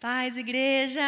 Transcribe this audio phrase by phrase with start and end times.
[0.00, 1.02] Paz, igreja.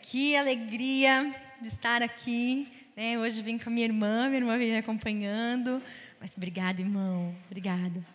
[0.00, 2.68] Que alegria de estar aqui.
[2.96, 3.18] Né?
[3.18, 5.82] Hoje vim com a minha irmã, minha irmã vem me acompanhando.
[6.20, 7.34] Mas obrigada, irmão.
[7.46, 8.06] Obrigada.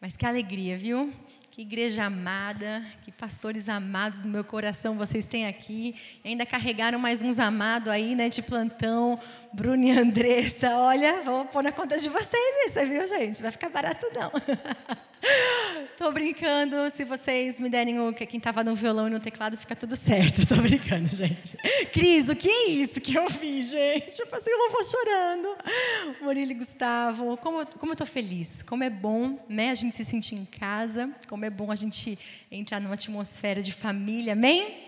[0.00, 1.12] Mas que alegria, viu?
[1.50, 5.96] Que igreja amada, que pastores amados do meu coração vocês têm aqui.
[6.24, 9.18] E ainda carregaram mais uns amados aí, né, de plantão.
[9.54, 13.40] Bruno e Andressa, olha, vou pôr na conta de vocês isso, viu, gente?
[13.40, 14.32] Vai ficar barato não.
[15.96, 19.56] Tô brincando, se vocês me derem o que quem tava no violão e no teclado
[19.56, 20.44] fica tudo certo.
[20.44, 21.56] Tô brincando, gente.
[21.92, 24.18] Cris, o que é isso que eu fiz, gente?
[24.18, 25.56] Eu passei eu vou chorando.
[26.20, 28.60] Murilo e Gustavo, como, como eu tô feliz.
[28.60, 31.08] Como é bom, né, a gente se sentir em casa.
[31.28, 32.18] Como é bom a gente
[32.50, 34.32] entrar numa atmosfera de família.
[34.32, 34.83] Amém?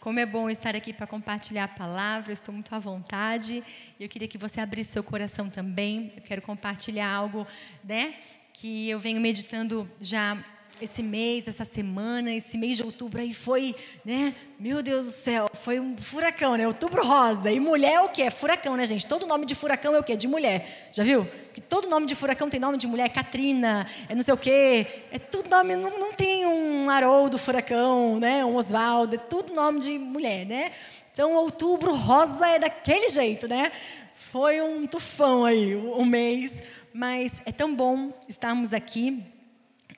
[0.00, 3.62] Como é bom estar aqui para compartilhar a palavra, estou muito à vontade.
[3.98, 6.10] E eu queria que você abrisse seu coração também.
[6.16, 7.46] Eu quero compartilhar algo,
[7.84, 8.14] né,
[8.54, 10.42] que eu venho meditando já
[10.80, 14.34] esse mês, essa semana, esse mês de outubro aí foi, né?
[14.58, 16.66] Meu Deus do céu, foi um furacão, né?
[16.66, 17.50] Outubro rosa.
[17.50, 18.22] E mulher é o quê?
[18.22, 19.06] É furacão, né, gente?
[19.06, 20.16] Todo nome de furacão é o quê?
[20.16, 20.88] De mulher.
[20.92, 21.26] Já viu?
[21.52, 23.08] Que todo nome de furacão tem nome de mulher.
[23.10, 24.86] Katrina, é não sei o quê.
[25.10, 28.44] É tudo nome, não, não tem um Haroldo furacão, né?
[28.44, 30.72] Um Oswaldo, é tudo nome de mulher, né?
[31.12, 33.72] Então, outubro rosa é daquele jeito, né?
[34.14, 36.62] Foi um tufão aí, um mês.
[36.92, 39.22] Mas é tão bom estarmos aqui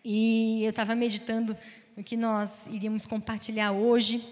[0.05, 1.56] e eu estava meditando
[1.97, 4.22] no que nós iríamos compartilhar hoje.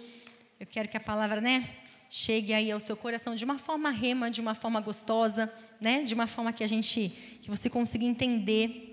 [0.58, 1.68] Eu quero que a palavra, né,
[2.08, 6.12] chegue aí ao seu coração de uma forma rema, de uma forma gostosa, né, de
[6.12, 7.08] uma forma que a gente,
[7.40, 8.86] que você consiga entender.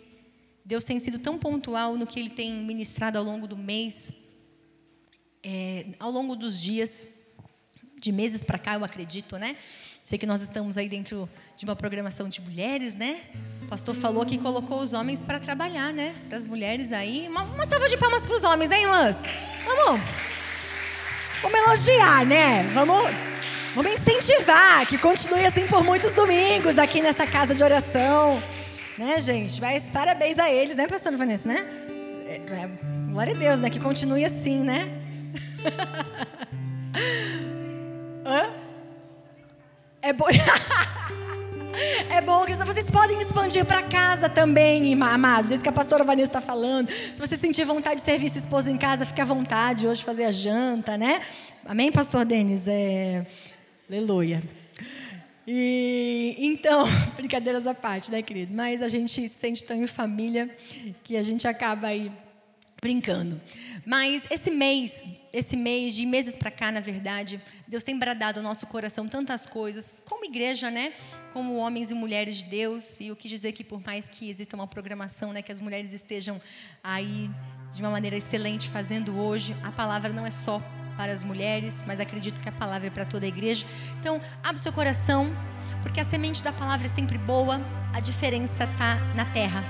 [0.63, 4.27] Deus tem sido tão pontual no que Ele tem ministrado ao longo do mês,
[5.43, 7.17] é, ao longo dos dias,
[7.99, 9.55] de meses para cá, eu acredito, né?
[10.03, 11.27] Sei que nós estamos aí dentro
[11.57, 13.17] de uma programação de mulheres, né?
[13.63, 16.13] O pastor falou que colocou os homens para trabalhar, né?
[16.29, 17.25] Para as mulheres aí.
[17.27, 19.23] Uma, uma salva de palmas para os homens, hein, irmãs?
[19.65, 19.99] Vamos.
[21.41, 22.61] Vamos elogiar, né?
[22.75, 23.09] Vamos,
[23.73, 28.39] vamos incentivar que continue assim por muitos domingos aqui nessa casa de oração.
[28.95, 29.59] Né, gente?
[29.59, 31.67] Mas parabéns a eles, né, pastor Vanessa, né?
[32.27, 32.69] É, é,
[33.11, 33.71] glória a Deus, né?
[33.71, 34.91] Que continue assim, né?
[38.23, 38.53] Hã?
[40.03, 40.27] É bom.
[42.09, 45.51] É bom que vocês podem expandir para casa também, amados.
[45.51, 46.89] Isso que a pastora Vanessa está falando.
[46.89, 50.25] Se você sentir vontade de servir sua esposa em casa, fique à vontade hoje fazer
[50.25, 51.21] a janta, né?
[51.65, 52.67] Amém, pastor Denis?
[52.67, 53.25] É...
[53.89, 54.41] Aleluia.
[55.47, 56.85] E então,
[57.15, 58.53] brincadeiras à parte, né, querido?
[58.53, 60.49] Mas a gente se sente tão em família
[61.03, 62.11] que a gente acaba aí
[62.81, 63.39] brincando.
[63.85, 68.43] Mas esse mês, esse mês de meses para cá, na verdade, Deus tem bradado ao
[68.43, 70.93] nosso coração tantas coisas, como igreja, né?
[71.33, 72.99] Como homens e mulheres de Deus.
[72.99, 75.93] E eu quis dizer que por mais que exista uma programação, né, que as mulheres
[75.93, 76.39] estejam
[76.83, 77.29] aí
[77.73, 80.61] de uma maneira excelente fazendo hoje, a palavra não é só
[80.95, 83.65] para as mulheres, mas acredito que a palavra é para toda a igreja.
[83.99, 85.27] Então, abre seu coração,
[85.81, 87.61] porque a semente da palavra é sempre boa,
[87.93, 89.63] a diferença está na terra,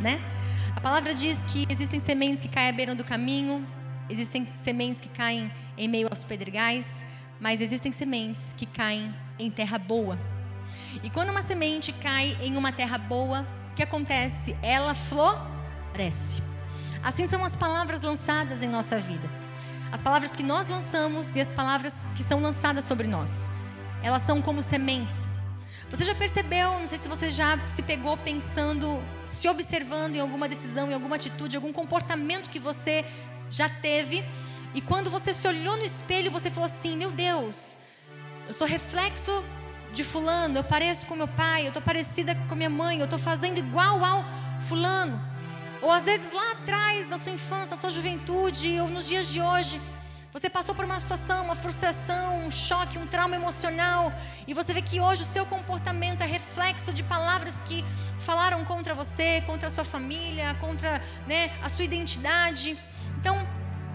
[0.00, 0.37] né?
[0.78, 3.66] A palavra diz que existem sementes que caem à beira do caminho,
[4.08, 7.02] existem sementes que caem em meio aos pedregais,
[7.40, 10.16] mas existem sementes que caem em terra boa.
[11.02, 14.56] E quando uma semente cai em uma terra boa, o que acontece?
[14.62, 16.44] Ela floresce.
[17.02, 19.28] Assim são as palavras lançadas em nossa vida.
[19.90, 23.48] As palavras que nós lançamos e as palavras que são lançadas sobre nós.
[24.00, 25.37] Elas são como sementes
[25.90, 30.48] você já percebeu, não sei se você já se pegou pensando, se observando em alguma
[30.48, 33.04] decisão, em alguma atitude, algum comportamento que você
[33.48, 34.22] já teve,
[34.74, 37.78] e quando você se olhou no espelho, você falou assim: Meu Deus,
[38.46, 39.42] eu sou reflexo
[39.92, 43.18] de Fulano, eu pareço com meu pai, eu estou parecida com minha mãe, eu estou
[43.18, 44.24] fazendo igual ao
[44.68, 45.18] Fulano.
[45.80, 49.40] Ou às vezes lá atrás, na sua infância, na sua juventude, ou nos dias de
[49.40, 49.80] hoje,
[50.32, 54.12] você passou por uma situação, uma frustração, um choque, um trauma emocional,
[54.46, 57.82] e você vê que hoje o seu comportamento é reflexo de palavras que
[58.20, 62.76] falaram contra você, contra a sua família, contra né, a sua identidade.
[63.18, 63.38] Então,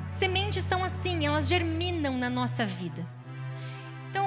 [0.07, 3.05] sementes são assim, elas germinam na nossa vida.
[4.09, 4.25] Então,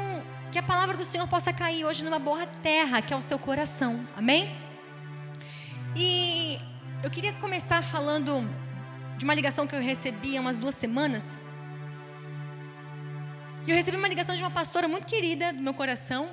[0.53, 3.39] que a palavra do Senhor possa cair hoje numa boa terra, que é o seu
[3.39, 4.07] coração.
[4.17, 4.57] Amém?
[5.97, 6.61] E
[7.03, 8.49] eu queria começar falando
[9.19, 11.46] de uma ligação que eu recebi há umas duas semanas
[13.67, 16.29] e eu recebi uma ligação de uma pastora muito querida do meu coração.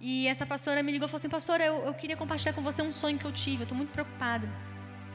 [0.00, 2.80] E essa pastora me ligou e falou assim: Pastora, eu, eu queria compartilhar com você
[2.80, 3.62] um sonho que eu tive.
[3.62, 4.48] Eu estou muito preocupada.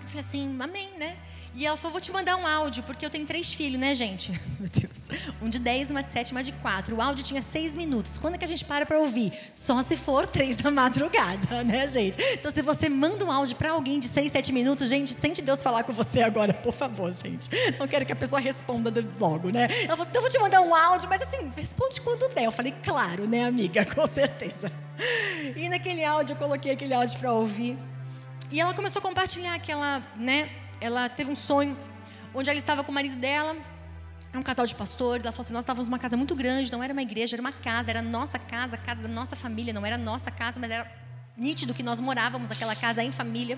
[0.02, 1.16] Eu falei assim: Amém, né?
[1.56, 4.32] E ela falou: vou te mandar um áudio, porque eu tenho três filhos, né, gente?
[4.60, 5.34] Meu Deus.
[5.42, 6.96] Um de 10, uma de 7, uma de 4.
[6.96, 8.18] O áudio tinha seis minutos.
[8.18, 9.34] Quando é que a gente para para ouvir?
[9.52, 12.22] Só se for três da madrugada, né, gente?
[12.34, 15.64] Então, se você manda um áudio para alguém de 6, 7 minutos, gente, sente Deus
[15.64, 17.50] falar com você agora, por favor, gente.
[17.78, 19.68] Não quero que a pessoa responda logo, né?
[19.84, 22.46] Ela falou assim: então vou te mandar um áudio, mas assim, responde quando der.
[22.46, 23.86] Eu falei: claro, né, amiga?
[23.86, 24.72] Com certeza.
[25.56, 27.78] E naquele áudio, eu coloquei aquele áudio para ouvir.
[28.52, 30.50] E ela começou a compartilhar que ela, né,
[30.82, 31.78] ela teve um sonho
[32.34, 33.56] onde ela estava com o marido dela,
[34.30, 35.26] era um casal de pastores.
[35.26, 37.52] Ela falou assim: Nós estávamos numa casa muito grande, não era uma igreja, era uma
[37.52, 40.90] casa, era nossa casa, a casa da nossa família, não era nossa casa, mas era
[41.36, 43.58] nítido que nós morávamos naquela casa em família.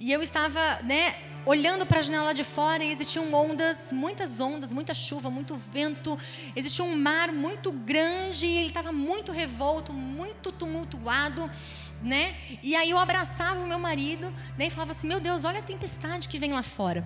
[0.00, 1.14] E eu estava, né,
[1.46, 6.18] olhando para a janela de fora e existiam ondas, muitas ondas, muita chuva, muito vento.
[6.56, 11.50] Existia um mar muito grande e ele estava muito revolto, muito tumultuado
[12.04, 12.36] né?
[12.62, 14.66] E aí eu abraçava o meu marido, né?
[14.66, 17.04] E falava assim: Meu Deus, olha a tempestade que vem lá fora.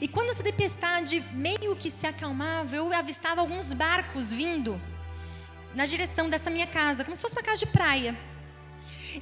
[0.00, 4.80] E quando essa tempestade meio que se acalmava, eu avistava alguns barcos vindo
[5.74, 8.16] na direção dessa minha casa, como se fosse uma casa de praia.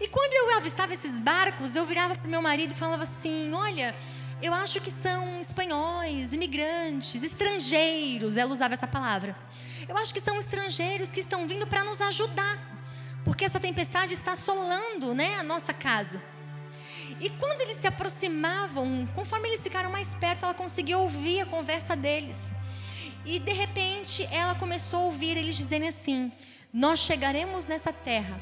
[0.00, 3.94] E quando eu avistava esses barcos, eu virava para meu marido e falava assim: Olha,
[4.43, 8.38] eu acho que são espanhóis, imigrantes, estrangeiros.
[8.38, 9.37] Ela usava essa palavra.
[9.87, 12.81] Eu acho que são estrangeiros que estão vindo para nos ajudar
[13.25, 16.21] porque essa tempestade está assolando né, a nossa casa.
[17.21, 21.95] E quando eles se aproximavam, conforme eles ficaram mais perto, ela conseguia ouvir a conversa
[21.95, 22.51] deles.
[23.25, 26.33] E de repente ela começou a ouvir eles dizendo assim:
[26.73, 28.41] Nós chegaremos nessa terra,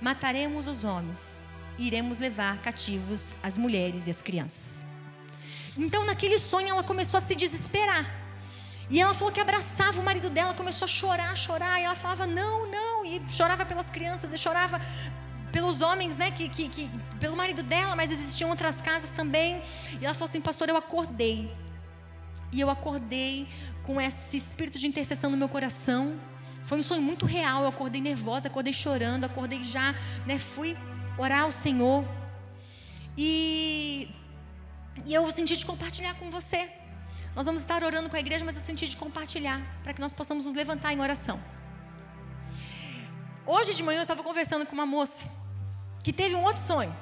[0.00, 1.42] mataremos os homens,
[1.78, 4.94] iremos levar cativos as mulheres e as crianças.
[5.76, 8.23] Então, naquele sonho, ela começou a se desesperar.
[8.90, 11.80] E ela falou que abraçava o marido dela, começou a chorar, chorar.
[11.80, 13.04] E ela falava, não, não.
[13.04, 14.80] E chorava pelas crianças, e chorava
[15.50, 16.30] pelos homens, né?
[16.30, 19.62] Que, que, que, pelo marido dela, mas existiam outras casas também.
[20.00, 21.50] E ela falou assim, pastor, eu acordei.
[22.52, 23.48] E eu acordei
[23.82, 26.18] com esse espírito de intercessão no meu coração.
[26.62, 27.62] Foi um sonho muito real.
[27.62, 29.94] Eu acordei nervosa, acordei chorando, acordei já,
[30.26, 30.38] né?
[30.38, 30.76] Fui
[31.16, 32.04] orar ao Senhor.
[33.16, 34.08] E,
[35.06, 36.68] e eu senti de compartilhar com você.
[37.34, 40.14] Nós vamos estar orando com a igreja, mas eu senti de compartilhar, para que nós
[40.14, 41.40] possamos nos levantar em oração.
[43.44, 45.28] Hoje de manhã eu estava conversando com uma moça
[46.02, 46.94] que teve um outro sonho.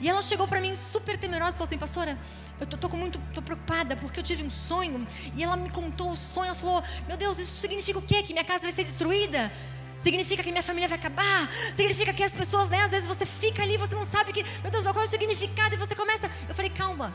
[0.00, 2.18] E ela chegou para mim super temerosa e falou assim: Pastora,
[2.60, 5.06] eu tô, tô, muito, tô preocupada porque eu tive um sonho.
[5.36, 6.46] E ela me contou o sonho.
[6.46, 8.22] Ela falou: Meu Deus, isso significa o quê?
[8.22, 9.50] Que minha casa vai ser destruída?
[9.96, 11.48] Significa que minha família vai acabar?
[11.74, 12.82] Significa que as pessoas, né?
[12.82, 15.74] Às vezes você fica ali, você não sabe que, meu Deus, qual é o significado?
[15.74, 16.30] E você começa.
[16.48, 17.14] Eu falei: Calma,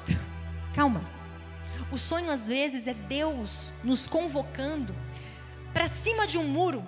[0.73, 1.24] calma.
[1.95, 4.93] O sonho, às vezes, é Deus nos convocando
[5.73, 6.85] para cima de um muro,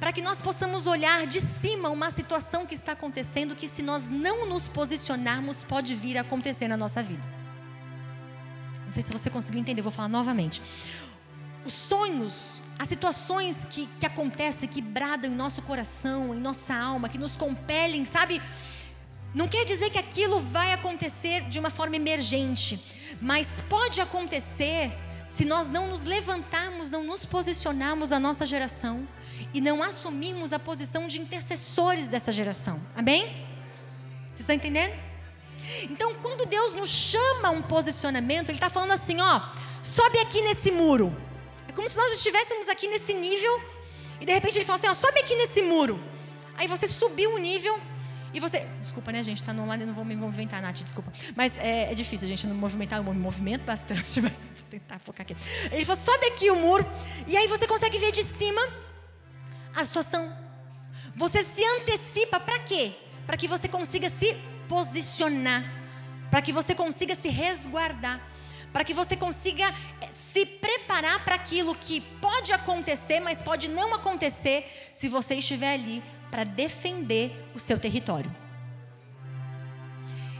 [0.00, 4.08] para que nós possamos olhar de cima uma situação que está acontecendo, que se nós
[4.08, 7.22] não nos posicionarmos, pode vir a acontecer na nossa vida.
[8.86, 10.62] Não sei se você conseguiu entender, vou falar novamente.
[11.62, 17.10] Os sonhos, as situações que, que acontecem, que bradam em nosso coração, em nossa alma,
[17.10, 18.40] que nos compelem, sabe?
[19.34, 24.92] Não quer dizer que aquilo vai acontecer de uma forma emergente, mas pode acontecer
[25.28, 29.06] se nós não nos levantarmos, não nos posicionarmos a nossa geração
[29.52, 32.80] e não assumirmos a posição de intercessores dessa geração.
[32.94, 33.24] Amém?
[34.34, 34.94] Você está entendendo?
[35.84, 39.40] Então, quando Deus nos chama a um posicionamento, Ele está falando assim: ó,
[39.82, 41.14] sobe aqui nesse muro.
[41.68, 43.60] É como se nós estivéssemos aqui nesse nível
[44.20, 45.98] e de repente Ele fala assim: ó, sobe aqui nesse muro.
[46.56, 47.78] Aí você subiu o nível
[48.36, 48.66] e você.
[48.82, 49.42] Desculpa, né, gente?
[49.42, 51.10] Tá no online, eu não vou me movimentar, Nath, desculpa.
[51.34, 55.22] Mas é, é difícil gente não movimentar, eu me movimento bastante, mas vou tentar focar
[55.22, 55.34] aqui.
[55.72, 56.86] Ele falou: sobe aqui o muro,
[57.26, 58.60] e aí você consegue ver de cima
[59.74, 60.30] a situação.
[61.14, 62.92] Você se antecipa para quê?
[63.26, 64.34] Para que você consiga se
[64.68, 65.64] posicionar,
[66.30, 68.20] para que você consiga se resguardar,
[68.70, 69.66] para que você consiga
[70.02, 75.72] eh, se preparar para aquilo que pode acontecer, mas pode não acontecer se você estiver
[75.72, 78.34] ali para defender o seu território.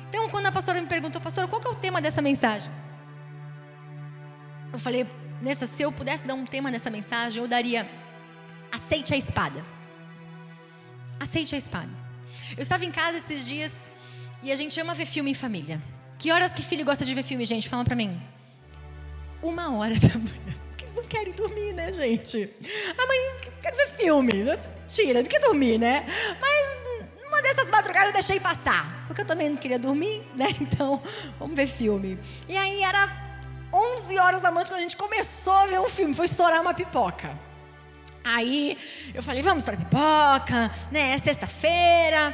[0.08, 2.70] Então, quando a pastora me perguntou, pastora, qual é o tema dessa mensagem?
[4.72, 5.06] Eu falei,
[5.40, 7.88] nessa, se eu pudesse dar um tema nessa mensagem, eu daria
[8.72, 9.64] aceite a espada.
[11.18, 11.90] Aceite a espada.
[12.56, 13.92] Eu estava em casa esses dias
[14.42, 15.82] e a gente ama ver filme em família.
[16.18, 17.68] Que horas que filho gosta de ver filme, gente?
[17.68, 18.20] Fala pra mim.
[19.42, 22.48] Uma hora da manhã eles não querem dormir, né, gente?
[22.96, 23.18] Ah, mãe,
[23.60, 24.32] quero ver filme.
[24.86, 26.06] Tira, não quer dormir, né?
[26.40, 29.04] Mas uma dessas madrugadas eu deixei passar.
[29.08, 30.46] Porque eu também não queria dormir, né?
[30.60, 31.02] Então,
[31.40, 32.16] vamos ver filme.
[32.48, 33.10] E aí era
[33.72, 36.14] 11 horas da noite quando a gente começou a ver um filme.
[36.14, 37.36] Foi estourar uma pipoca.
[38.22, 38.78] Aí
[39.12, 41.14] eu falei, vamos estourar pipoca, né?
[41.14, 42.32] É sexta-feira.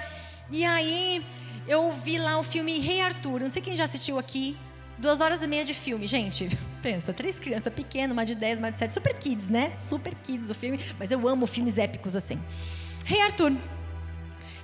[0.51, 1.25] E aí
[1.67, 3.41] eu vi lá o filme Rei Arthur.
[3.41, 4.55] Não sei quem já assistiu aqui.
[5.03, 6.49] Duas horas e meia de filme, gente.
[6.81, 8.95] Pensa, três crianças pequenas, uma de 10, uma de 7.
[8.95, 9.75] Super kids, né?
[9.75, 10.79] Super kids o filme.
[10.97, 12.41] Mas eu amo filmes épicos assim.
[13.05, 13.53] Rei Arthur.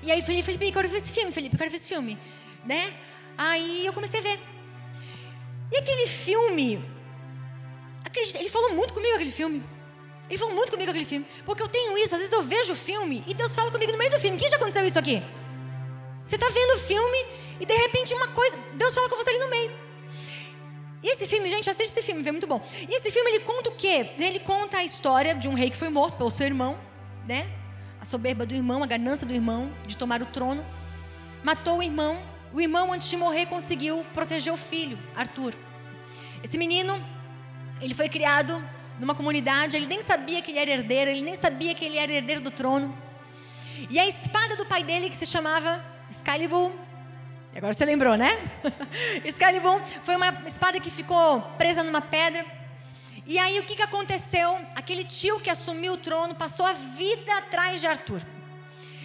[0.00, 2.16] E aí, Felipe, Felipe, eu quero ver esse filme, Felipe, eu quero ver esse filme.
[2.64, 2.88] Né?
[3.37, 4.38] Aí eu comecei a ver.
[5.73, 6.80] E aquele filme.
[8.37, 9.61] Ele falou muito comigo aquele filme.
[10.28, 11.26] Ele falou muito comigo aquele filme.
[11.45, 13.99] Porque eu tenho isso, às vezes eu vejo o filme e Deus fala comigo no
[13.99, 14.38] meio do filme.
[14.38, 15.21] Quem já aconteceu isso aqui?
[16.25, 17.26] Você está vendo o filme
[17.59, 19.88] e de repente uma coisa, Deus fala com você ali no meio.
[21.11, 22.62] Esse filme, gente, assiste esse filme, é muito bom.
[22.87, 24.11] E esse filme ele conta o quê?
[24.19, 26.79] Ele conta a história de um rei que foi morto pelo seu irmão,
[27.27, 27.49] né?
[27.99, 30.62] A soberba do irmão, a ganância do irmão de tomar o trono.
[31.43, 32.19] Matou o irmão.
[32.53, 35.55] O irmão, antes de morrer, conseguiu proteger o filho, Arthur.
[36.45, 36.99] Esse menino,
[37.81, 38.62] ele foi criado
[38.99, 42.12] numa comunidade, ele nem sabia que ele era herdeiro, ele nem sabia que ele era
[42.12, 42.95] herdeiro do trono.
[43.88, 46.73] E a espada do pai dele, que se chamava Excalibur,
[47.57, 48.38] agora você lembrou, né?
[49.25, 52.45] Excalibur foi uma espada que ficou presa numa pedra.
[53.26, 54.59] E aí o que, que aconteceu?
[54.75, 58.23] Aquele tio que assumiu o trono passou a vida atrás de Arthur.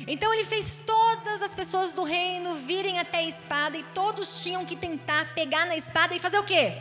[0.08, 4.66] Então ele fez todas as pessoas do reino virem até a espada e todos tinham
[4.66, 6.74] que tentar pegar na espada e fazer o quê?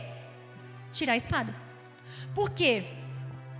[0.91, 1.53] Tirar a espada.
[2.35, 2.83] Por quê?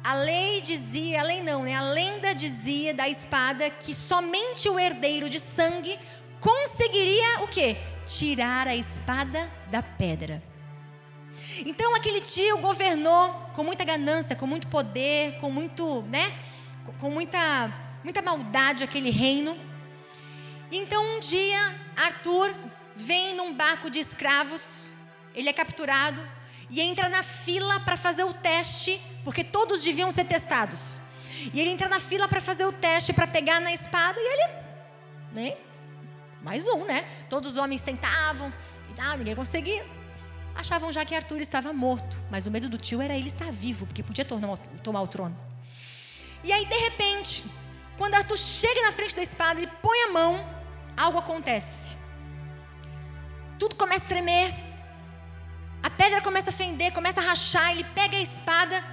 [0.04, 1.76] A lei dizia, a lei não, né?
[1.76, 5.98] A lenda dizia da espada que somente o herdeiro de sangue
[6.42, 7.78] conseguiria o quê?
[8.06, 10.44] Tirar a espada da pedra.
[11.66, 16.34] Então aquele tio governou com muita ganância, com muito poder, com muito, né?
[17.00, 17.72] Com muita,
[18.04, 19.58] muita maldade aquele reino.
[20.72, 22.54] Então um dia Arthur
[22.96, 24.94] vem num barco de escravos,
[25.34, 26.22] ele é capturado
[26.70, 31.02] e entra na fila para fazer o teste, porque todos deviam ser testados.
[31.54, 34.54] E ele entra na fila para fazer o teste, para pegar na espada, e ele,
[35.34, 35.58] né?
[36.44, 37.06] Mais um, né?
[37.30, 38.52] Todos os homens tentavam
[38.90, 39.86] e tal, ninguém conseguia.
[40.56, 43.88] Achavam já que Arthur estava morto, mas o medo do tio era ele estar vivo,
[43.88, 45.36] porque podia tomar, tomar o trono.
[46.44, 47.46] E aí, de repente,
[47.98, 50.46] quando Arthur chega na frente da espada, ele põe a mão,
[50.96, 51.98] algo acontece.
[53.58, 54.54] Tudo começa a tremer,
[55.82, 58.84] a pedra começa a fender, começa a rachar, ele pega a espada,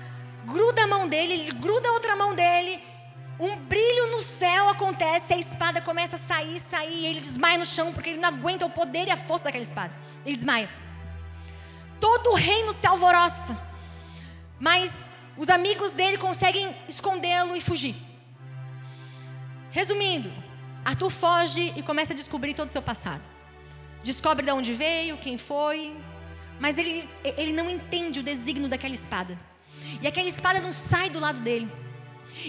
[0.45, 2.83] gruda a mão dele, ele gruda a outra mão dele.
[3.41, 7.65] Um brilho no céu acontece, a espada começa a sair, sair, e ele desmaia no
[7.65, 9.91] chão porque ele não aguenta o poder e a força daquela espada.
[10.27, 10.69] Ele desmaia.
[11.99, 13.59] Todo o reino se alvoroça.
[14.59, 17.95] Mas os amigos dele conseguem escondê-lo e fugir.
[19.71, 20.31] Resumindo,
[20.85, 23.23] Arthur foge e começa a descobrir todo o seu passado.
[24.05, 25.97] Descobre de onde veio, quem foi,
[26.59, 29.39] mas ele, ele não entende o desígnio daquela espada.
[30.03, 31.71] E aquela espada não sai do lado dele.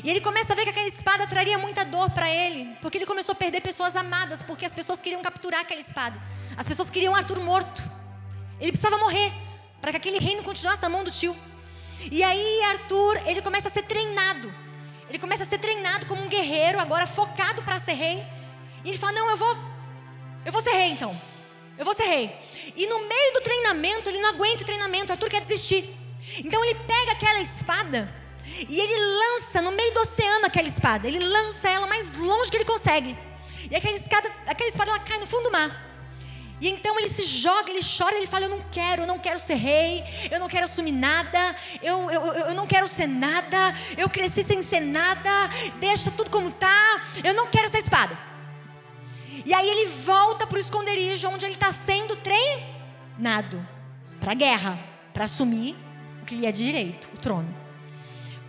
[0.03, 3.05] E ele começa a ver que aquela espada traria muita dor para ele, porque ele
[3.05, 6.19] começou a perder pessoas amadas, porque as pessoas queriam capturar aquela espada.
[6.55, 7.81] As pessoas queriam Arthur morto.
[8.59, 9.31] Ele precisava morrer
[9.81, 11.35] para que aquele reino continuasse na mão do tio.
[12.11, 14.53] E aí Arthur, ele começa a ser treinado.
[15.09, 18.23] Ele começa a ser treinado como um guerreiro, agora focado para ser rei.
[18.83, 19.57] E ele fala: "Não, eu vou
[20.45, 21.19] eu vou ser rei então.
[21.77, 22.33] Eu vou ser rei".
[22.75, 25.83] E no meio do treinamento, ele não aguenta o treinamento, Arthur quer desistir.
[26.37, 31.07] Então ele pega aquela espada e ele lança no meio do oceano aquela espada.
[31.07, 33.15] Ele lança ela mais longe que ele consegue.
[33.69, 35.91] E aquela espada, aquela espada ela cai no fundo do mar.
[36.61, 39.39] E então ele se joga, ele chora, ele fala: Eu não quero, eu não quero
[39.39, 44.07] ser rei, eu não quero assumir nada, eu, eu, eu não quero ser nada, eu
[44.07, 45.29] cresci sem ser nada,
[45.79, 48.15] deixa tudo como está, eu não quero essa espada.
[49.43, 53.65] E aí ele volta para o esconderijo onde ele está sendo treinado
[54.19, 54.77] para a guerra,
[55.11, 55.75] para assumir
[56.21, 57.60] o que lhe é de direito, o trono.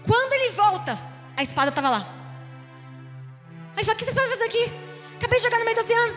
[0.07, 0.99] Quando ele volta,
[1.37, 2.07] a espada estava lá.
[3.75, 4.65] Aí ele fala: O que essa espada faz aqui?
[5.17, 6.15] Acabei de jogar no meio do oceano.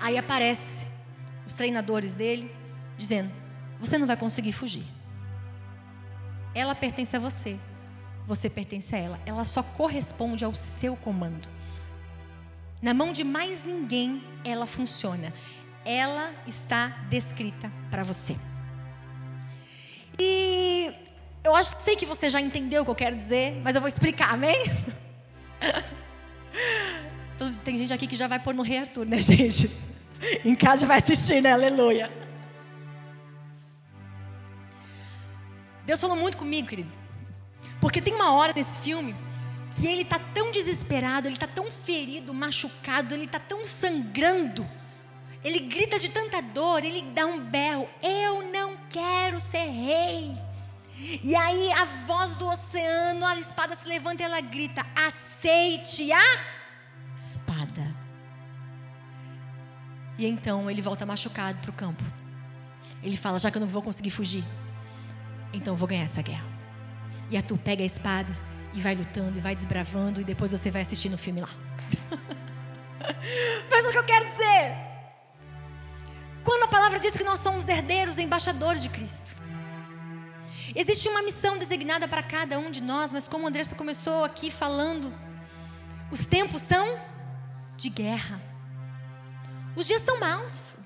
[0.00, 0.98] Aí aparece
[1.46, 2.54] os treinadores dele,
[2.96, 3.30] dizendo:
[3.80, 4.84] Você não vai conseguir fugir.
[6.54, 7.58] Ela pertence a você.
[8.26, 9.20] Você pertence a ela.
[9.24, 11.48] Ela só corresponde ao seu comando.
[12.80, 15.32] Na mão de mais ninguém ela funciona.
[15.84, 18.36] Ela está descrita para você.
[20.18, 20.92] E
[21.44, 23.80] eu acho que sei que você já entendeu o que eu quero dizer, mas eu
[23.80, 24.56] vou explicar, amém?
[27.64, 29.70] Tem gente aqui que já vai pôr no Rei Arthur, né, gente?
[30.44, 31.52] Em casa já vai assistir, né?
[31.52, 32.10] Aleluia.
[35.86, 36.90] Deus falou muito comigo, querido.
[37.80, 39.14] Porque tem uma hora nesse filme
[39.70, 44.66] que ele está tão desesperado, ele está tão ferido, machucado, ele está tão sangrando.
[45.44, 50.47] Ele grita de tanta dor, ele dá um berro: Eu não quero ser rei.
[51.00, 56.38] E aí a voz do oceano, a espada se levanta e ela grita: Aceite a
[57.16, 57.94] espada.
[60.18, 62.02] E então ele volta machucado para o campo.
[63.02, 64.44] Ele fala: já que eu não vou conseguir fugir,
[65.52, 66.44] então eu vou ganhar essa guerra.
[67.30, 68.36] E a tu pega a espada
[68.74, 71.50] e vai lutando e vai desbravando e depois você vai assistir no filme lá.
[73.70, 74.76] Mas o que eu quero dizer?
[76.42, 79.40] Quando a palavra diz que nós somos herdeiros, embaixadores de Cristo.
[80.74, 85.12] Existe uma missão designada para cada um de nós, mas como Andressa começou aqui falando,
[86.10, 86.98] os tempos são
[87.76, 88.40] de guerra.
[89.74, 90.78] Os dias são maus.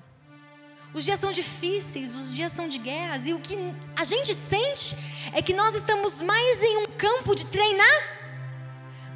[0.93, 3.57] Os dias são difíceis, os dias são de guerras, e o que
[3.95, 4.95] a gente sente
[5.33, 8.01] é que nós estamos mais em um campo de treinar,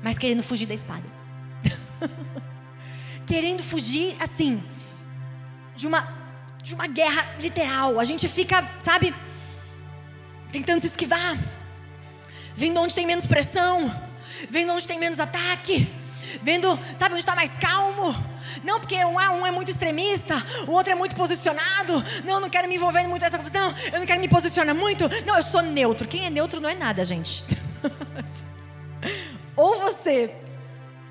[0.02, 1.06] mas querendo fugir da espada.
[3.28, 4.64] querendo fugir, assim,
[5.76, 6.02] de uma,
[6.64, 8.00] de uma guerra literal.
[8.00, 9.14] A gente fica, sabe,
[10.52, 11.38] tentando se esquivar,
[12.56, 13.94] vendo onde tem menos pressão,
[14.50, 15.88] vendo onde tem menos ataque,
[16.42, 18.16] vendo, sabe, onde está mais calmo
[18.64, 20.36] não, porque um, um é muito extremista,
[20.68, 22.04] o outro é muito posicionado.
[22.24, 23.74] Não, eu não quero me envolver muito nessa confusão.
[23.92, 25.08] Eu não quero me posicionar muito.
[25.26, 26.08] Não, eu sou neutro.
[26.08, 27.46] Quem é neutro não é nada, gente.
[29.56, 30.34] ou você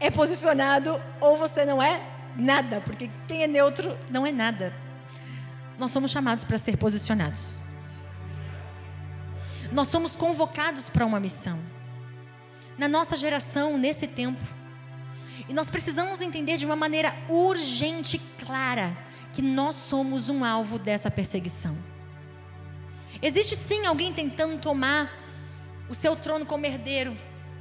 [0.01, 2.01] é posicionado, ou você não é
[2.37, 2.81] nada.
[2.81, 4.73] Porque quem é neutro não é nada.
[5.79, 7.65] Nós somos chamados para ser posicionados.
[9.73, 11.59] Nós somos convocados para uma missão.
[12.79, 14.45] Na nossa geração, nesse tempo,
[15.49, 18.97] e nós precisamos entender de uma maneira urgente e clara
[19.33, 21.77] que nós somos um alvo dessa perseguição.
[23.23, 25.11] Existe sim alguém tentando tomar
[25.89, 27.17] o seu trono como herdeiro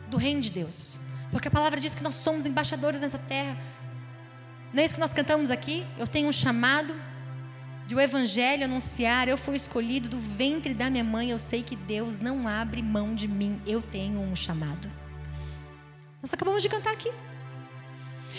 [0.08, 1.02] do reino de Deus.
[1.32, 3.58] Porque a palavra diz que nós somos embaixadores nessa terra.
[4.74, 5.86] Não é isso que nós cantamos aqui?
[5.98, 6.94] Eu tenho um chamado
[7.86, 11.76] de o evangelho anunciar, eu fui escolhido do ventre da minha mãe, eu sei que
[11.76, 14.90] Deus não abre mão de mim, eu tenho um chamado.
[16.22, 17.12] Nós acabamos de cantar aqui.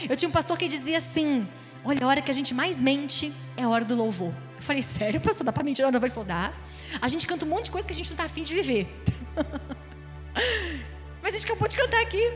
[0.08, 1.46] Eu tinha um pastor que dizia assim:
[1.84, 4.34] Olha, a hora que a gente mais mente é a hora do louvor.
[4.56, 5.84] Eu falei, sério, pastor, dá para mentir?
[5.84, 6.52] Não, não vai dá.
[7.00, 8.88] A gente canta um monte de coisa que a gente não está afim de viver.
[11.22, 12.32] Mas a gente acabou de cantar aqui.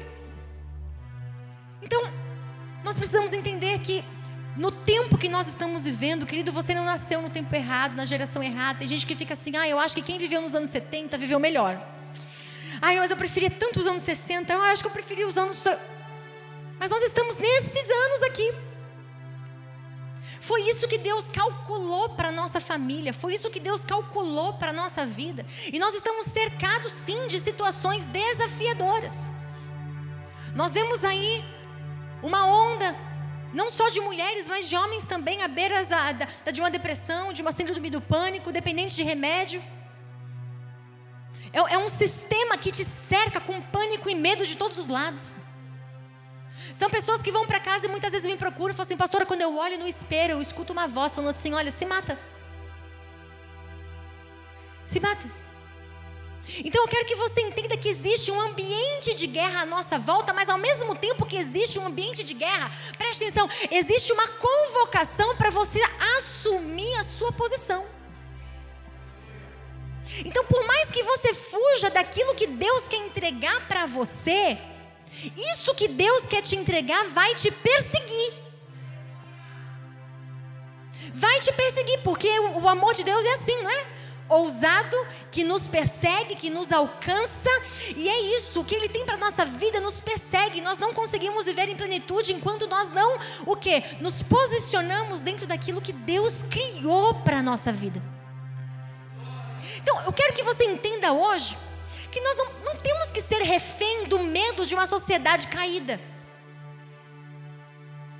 [1.82, 2.00] Então,
[2.84, 4.04] nós precisamos entender que
[4.56, 8.42] no tempo que nós estamos vivendo, querido, você não nasceu no tempo errado, na geração
[8.42, 8.80] errada.
[8.80, 11.38] Tem gente que fica assim, ah, eu acho que quem viveu nos anos 70 viveu
[11.38, 11.80] melhor.
[12.82, 14.52] Ah, mas eu preferia tanto os anos 60.
[14.52, 15.64] Ah, eu acho que eu preferia os anos.
[16.78, 18.52] Mas nós estamos nesses anos aqui.
[20.40, 25.04] Foi isso que Deus calculou para nossa família, foi isso que Deus calculou para nossa
[25.04, 25.44] vida.
[25.70, 29.32] E nós estamos cercados sim de situações desafiadoras.
[30.54, 31.44] Nós vemos aí
[32.22, 32.96] uma onda,
[33.52, 35.82] não só de mulheres, mas de homens também, à beira
[36.52, 39.62] de uma depressão, de uma síndrome do pânico, dependente de remédio.
[41.52, 45.36] É, é um sistema que te cerca com pânico e medo de todos os lados.
[46.74, 49.26] São pessoas que vão para casa e muitas vezes me procuram e falam assim, pastora,
[49.26, 52.18] quando eu olho no espelho, eu escuto uma voz falando assim: olha, se mata.
[54.84, 55.39] Se mata.
[56.58, 60.32] Então eu quero que você entenda que existe um ambiente de guerra à nossa volta,
[60.32, 65.36] mas ao mesmo tempo que existe um ambiente de guerra, preste atenção, existe uma convocação
[65.36, 65.80] para você
[66.16, 67.86] assumir a sua posição.
[70.24, 74.58] Então, por mais que você fuja daquilo que Deus quer entregar para você,
[75.36, 78.32] isso que Deus quer te entregar vai te perseguir.
[81.14, 83.99] Vai te perseguir, porque o amor de Deus é assim, não é?
[84.30, 84.96] Ousado,
[85.30, 87.50] que nos persegue, que nos alcança,
[87.96, 90.60] e é isso, o que Ele tem para nossa vida nos persegue.
[90.60, 93.82] Nós não conseguimos viver em plenitude enquanto nós não, o que?
[94.00, 98.00] Nos posicionamos dentro daquilo que Deus criou para nossa vida.
[99.82, 101.56] Então, eu quero que você entenda hoje
[102.12, 106.00] que nós não, não temos que ser refém do medo de uma sociedade caída.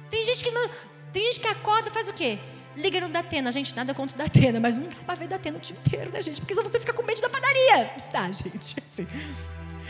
[0.09, 0.69] Tem gente que não,
[1.13, 2.39] tem gente que acorda faz o quê?
[2.77, 5.61] Liga no Datena, gente, nada contra o Datena, mas não dá pra ver Datena o
[5.61, 6.41] dia inteiro, né, gente?
[6.41, 7.87] Porque senão você fica com medo da padaria.
[8.13, 9.07] Tá, gente, assim.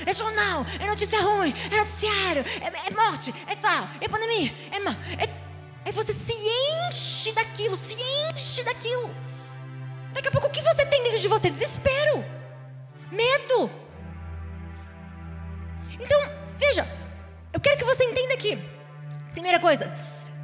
[0.07, 4.81] É jornal, é notícia ruim, é noticiário, é, é morte, é tal, é pandemia, é
[4.81, 4.95] mal.
[5.19, 5.29] É,
[5.85, 6.33] aí você se
[6.89, 7.95] enche daquilo, se
[8.33, 9.15] enche daquilo.
[10.15, 11.51] Daqui a pouco o que você tem dentro de você?
[11.51, 12.25] Desespero,
[13.13, 13.71] medo.
[16.01, 16.19] Então,
[16.57, 16.87] veja,
[17.53, 18.59] eu quero que você entenda aqui.
[19.33, 19.87] Primeira coisa,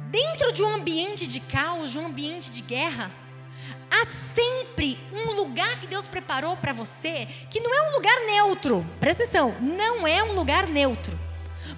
[0.09, 3.11] dentro de um ambiente de caos, de um ambiente de guerra,
[3.89, 8.85] há sempre um lugar que Deus preparou para você que não é um lugar neutro.
[8.99, 11.17] Presta atenção, não é um lugar neutro.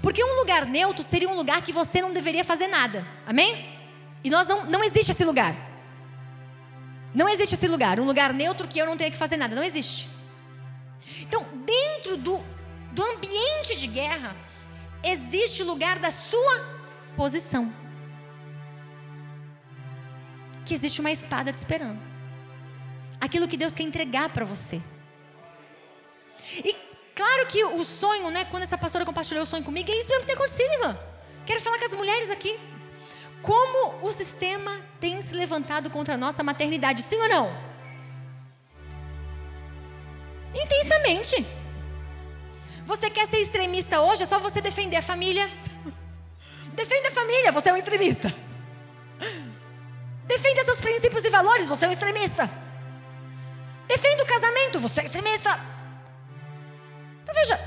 [0.02, 3.06] Porque um lugar neutro seria um lugar que você não deveria fazer nada.
[3.26, 3.78] Amém?
[4.24, 5.56] E nós não, não existe esse lugar.
[7.14, 9.56] Não existe esse lugar, um lugar neutro que eu não tenho que fazer nada.
[9.56, 10.10] Não existe.
[11.22, 12.40] Então, dentro do
[12.92, 14.36] do ambiente de guerra,
[15.04, 16.66] existe o lugar da sua
[17.16, 17.72] posição.
[20.70, 22.00] Que existe uma espada te esperando.
[23.20, 24.80] aquilo que Deus quer entregar para você.
[26.54, 26.76] E
[27.16, 30.22] claro que o sonho, né, quando essa pastora compartilhou o sonho comigo, é isso mesmo
[30.22, 30.96] que tem acontecido.
[31.44, 32.56] Quero falar com as mulheres aqui.
[33.42, 37.52] Como o sistema tem se levantado contra a nossa maternidade, sim ou não?
[40.54, 41.44] Intensamente.
[42.86, 44.22] Você quer ser extremista hoje?
[44.22, 45.50] É só você defender a família.
[46.74, 48.32] Defenda a família, você é um extremista.
[50.30, 52.48] Defenda seus princípios e valores, você é um extremista.
[53.88, 55.60] Defenda o casamento, você é extremista.
[57.24, 57.60] Então veja,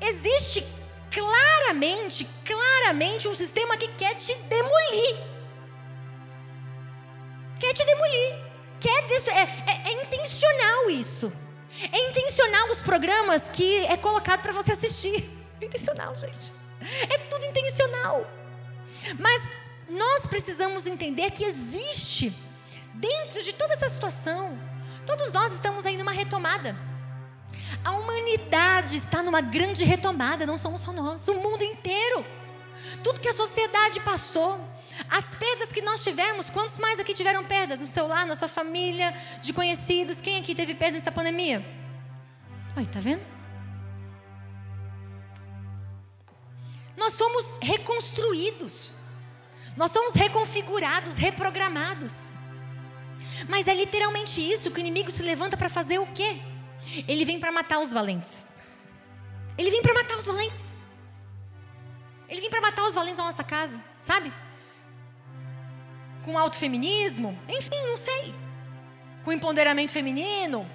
[0.00, 0.66] existe
[1.12, 5.16] claramente, claramente um sistema que quer te demolir.
[7.60, 8.34] Quer te demolir.
[8.80, 11.32] Quer é, é, é intencional isso.
[11.92, 15.24] É intencional os programas que é colocado para você assistir.
[15.60, 16.52] É intencional, gente.
[17.10, 18.24] É tudo intencional.
[19.18, 22.32] Mas nós precisamos entender que existe,
[22.94, 24.58] dentro de toda essa situação,
[25.06, 26.76] todos nós estamos aí numa retomada.
[27.84, 32.24] A humanidade está numa grande retomada, não somos só nós, o mundo inteiro.
[33.02, 34.60] Tudo que a sociedade passou,
[35.08, 37.80] as perdas que nós tivemos, quantos mais aqui tiveram perdas?
[37.80, 40.20] No seu lar, na sua família, de conhecidos?
[40.20, 41.64] Quem aqui teve perda nessa pandemia?
[42.76, 43.22] Oi, tá vendo?
[46.96, 48.97] Nós somos reconstruídos.
[49.78, 52.32] Nós somos reconfigurados, reprogramados.
[53.48, 56.36] Mas é literalmente isso que o inimigo se levanta para fazer o quê?
[57.06, 58.56] Ele vem para matar os valentes.
[59.56, 60.88] Ele vem para matar os valentes.
[62.28, 64.32] Ele vem para matar os valentes da nossa casa, sabe?
[66.24, 68.34] Com alto feminismo, enfim, não sei.
[69.22, 70.68] Com empoderamento feminino.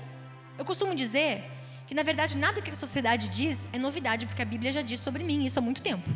[0.58, 1.44] Eu costumo dizer
[1.86, 5.02] que na verdade nada que a sociedade diz é novidade, porque a Bíblia já diz
[5.02, 6.10] sobre mim isso há muito tempo.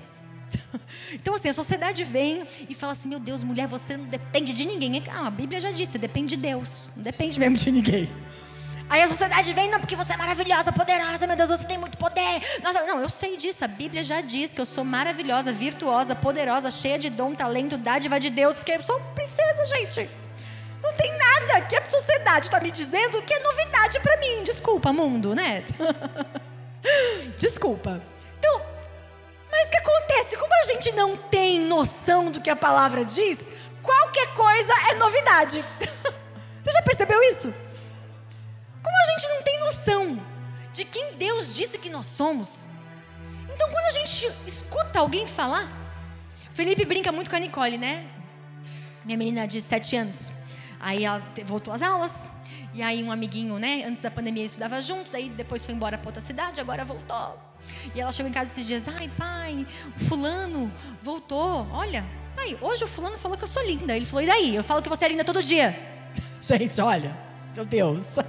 [1.14, 4.66] Então, assim, a sociedade vem e fala assim: meu Deus, mulher, você não depende de
[4.66, 5.02] ninguém.
[5.10, 8.10] Ah, a Bíblia já disse: depende de Deus, não depende mesmo de ninguém.
[8.90, 11.98] Aí a sociedade vem, não, porque você é maravilhosa, poderosa, meu Deus, você tem muito
[11.98, 12.42] poder.
[12.64, 16.72] Nossa, não, eu sei disso, a Bíblia já diz que eu sou maravilhosa, virtuosa, poderosa,
[16.72, 20.10] cheia de dom, talento, dádiva de Deus, porque eu sou princesa, gente.
[20.82, 24.44] Não tem nada que a sociedade está me dizendo que é novidade para mim.
[24.46, 25.66] Desculpa, mundo, né?
[27.38, 28.02] Desculpa.
[28.40, 28.62] Então,
[29.58, 30.38] mas o que acontece?
[30.38, 33.50] Como a gente não tem noção do que a palavra diz,
[33.82, 35.66] qualquer coisa é novidade.
[36.62, 37.52] Você já percebeu isso?
[38.84, 40.24] Como a gente não tem noção
[40.72, 42.68] de quem Deus disse que nós somos.
[43.52, 45.68] Então, quando a gente escuta alguém falar,
[46.52, 48.06] Felipe brinca muito com a Nicole, né?
[49.04, 50.34] Minha menina de sete anos.
[50.80, 52.30] Aí ela voltou às aulas,
[52.78, 56.10] e aí um amiguinho, né, antes da pandemia estudava junto, daí depois foi embora para
[56.10, 57.36] outra cidade, agora voltou.
[57.96, 59.66] E ela chegou em casa esses dias, ai pai,
[60.08, 61.68] fulano voltou.
[61.72, 63.96] Olha, pai, hoje o fulano falou que eu sou linda.
[63.96, 64.56] Ele falou, e daí?
[64.56, 65.76] Eu falo que você é linda todo dia.
[66.40, 67.18] Gente, olha,
[67.56, 68.16] meu Deus.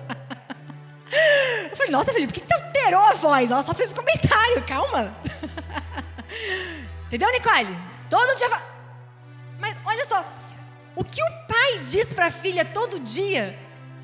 [1.71, 3.51] Eu falei, nossa, Felipe, por que você alterou a voz?
[3.51, 5.15] Ela só fez um comentário, calma.
[7.07, 7.79] Entendeu, Nicole?
[8.11, 8.49] Todo dia.
[9.59, 10.23] Mas olha só,
[10.95, 13.59] o que o pai diz para a filha todo dia,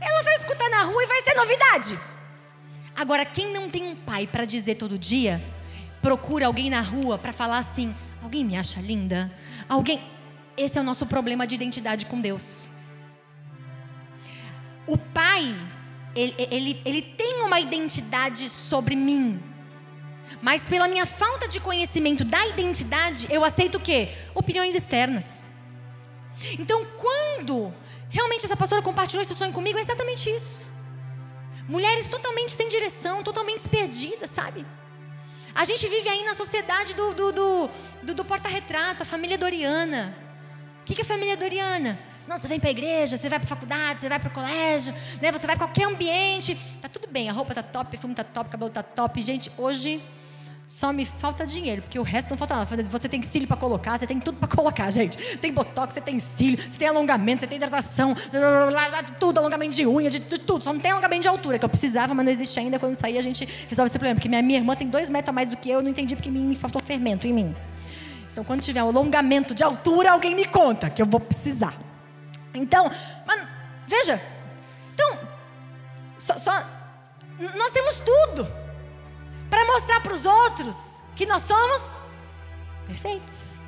[0.04, 1.98] ela vai escutar na rua e vai ser novidade.
[2.94, 5.42] Agora, quem não tem um pai para dizer todo dia,
[6.00, 9.32] procura alguém na rua para falar assim: alguém me acha linda?
[9.68, 10.00] Alguém.
[10.56, 12.74] Esse é o nosso problema de identidade com Deus.
[14.86, 15.52] O pai,
[16.14, 19.42] ele, ele, ele tem uma identidade sobre mim.
[20.40, 24.10] Mas pela minha falta de conhecimento da identidade, eu aceito o quê?
[24.34, 25.54] Opiniões externas.
[26.58, 27.72] Então, quando
[28.14, 30.72] realmente essa pastora compartilhou esse sonho comigo, é exatamente isso.
[31.68, 34.64] Mulheres totalmente sem direção, totalmente perdidas, sabe?
[35.52, 37.70] A gente vive aí na sociedade do, do, do,
[38.02, 40.14] do, do porta-retrato, a família Doriana.
[40.82, 41.98] O que, que é a família Doriana?
[42.28, 44.32] Não, você vem para a igreja, você vai para a faculdade, você vai para o
[44.32, 45.32] colégio, né?
[45.32, 46.56] você vai para qualquer ambiente.
[46.80, 49.20] Tá tudo bem, a roupa tá top, o perfume tá top, o cabelo tá top.
[49.20, 50.00] Gente, hoje
[50.66, 52.82] só me falta dinheiro, porque o resto não falta nada.
[52.84, 55.16] Você tem cílio para colocar, você tem tudo para colocar, gente.
[55.16, 58.16] Você tem botox, você tem cílio, você tem alongamento, você tem hidratação,
[59.20, 60.64] tudo, alongamento de unha, de, de tudo.
[60.64, 62.78] Só não tem alongamento de altura, que eu precisava, mas não existe ainda.
[62.78, 64.14] Quando sair, a gente resolve esse problema.
[64.14, 66.16] Porque minha, minha irmã tem dois metros a mais do que eu, eu não entendi
[66.16, 67.54] porque me faltou fermento em mim.
[68.32, 71.74] Então, quando tiver alongamento de altura, alguém me conta, que eu vou precisar.
[72.54, 72.90] Então,
[73.86, 74.20] veja.
[74.94, 75.18] Então,
[76.18, 76.64] só, só
[77.56, 78.63] nós temos tudo
[79.54, 81.96] para mostrar para os outros que nós somos
[82.88, 83.58] perfeitos.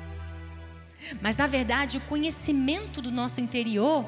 [1.21, 4.05] Mas na verdade, o conhecimento do nosso interior,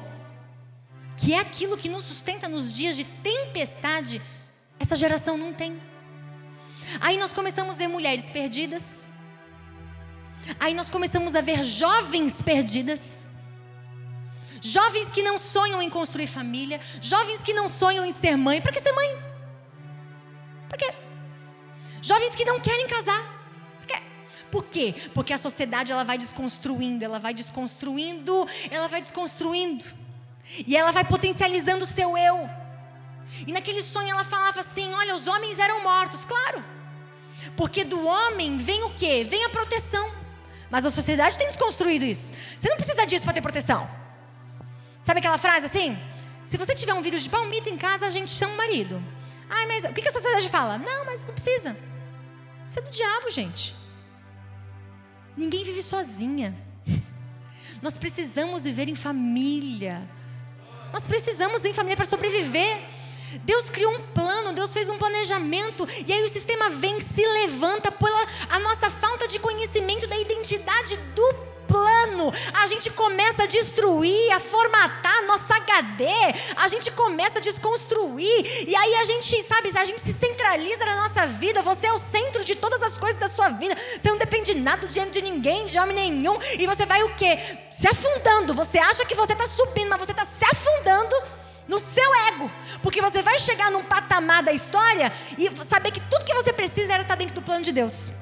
[1.16, 4.20] que é aquilo que nos sustenta nos dias de tempestade,
[4.78, 5.80] essa geração não tem.
[7.00, 9.14] Aí nós começamos a ver mulheres perdidas.
[10.58, 13.36] Aí nós começamos a ver jovens perdidas.
[14.60, 18.60] Jovens que não sonham em construir família, jovens que não sonham em ser mãe.
[18.60, 19.16] Para que ser mãe?
[20.68, 21.09] Para?
[22.10, 23.22] Jovens que não querem casar.
[23.78, 24.02] Por quê?
[24.50, 24.94] Por quê?
[25.14, 29.84] Porque a sociedade ela vai desconstruindo, ela vai desconstruindo, ela vai desconstruindo.
[30.66, 32.50] E ela vai potencializando o seu eu.
[33.46, 36.64] E naquele sonho ela falava assim: olha, os homens eram mortos, claro.
[37.56, 39.22] Porque do homem vem o quê?
[39.22, 40.12] Vem a proteção.
[40.68, 42.34] Mas a sociedade tem desconstruído isso.
[42.58, 43.88] Você não precisa disso para ter proteção.
[45.00, 45.96] Sabe aquela frase assim?
[46.44, 49.00] Se você tiver um vírus de palmito em casa, a gente chama o marido.
[49.48, 50.76] Ai, mas o que a sociedade fala?
[50.76, 51.89] Não, mas não precisa.
[52.70, 53.74] Isso é do diabo, gente.
[55.36, 56.56] Ninguém vive sozinha.
[57.82, 60.08] Nós precisamos viver em família.
[60.92, 62.80] Nós precisamos viver em família para sobreviver.
[63.42, 67.90] Deus criou um plano, Deus fez um planejamento, e aí o sistema vem, se levanta
[67.90, 71.34] pela a nossa falta de conhecimento da identidade do
[71.70, 76.04] plano, a gente começa a destruir, a formatar nossa HD,
[76.56, 80.96] a gente começa a desconstruir, e aí a gente, sabe, a gente se centraliza na
[81.02, 84.18] nossa vida, você é o centro de todas as coisas da sua vida, você não
[84.18, 87.38] depende de nada diante de ninguém, de homem nenhum, e você vai o quê?
[87.70, 91.14] Se afundando, você acha que você está subindo, mas você está se afundando
[91.68, 92.50] no seu ego,
[92.82, 96.94] porque você vai chegar num patamar da história e saber que tudo que você precisa
[96.94, 98.19] era estar dentro do plano de Deus.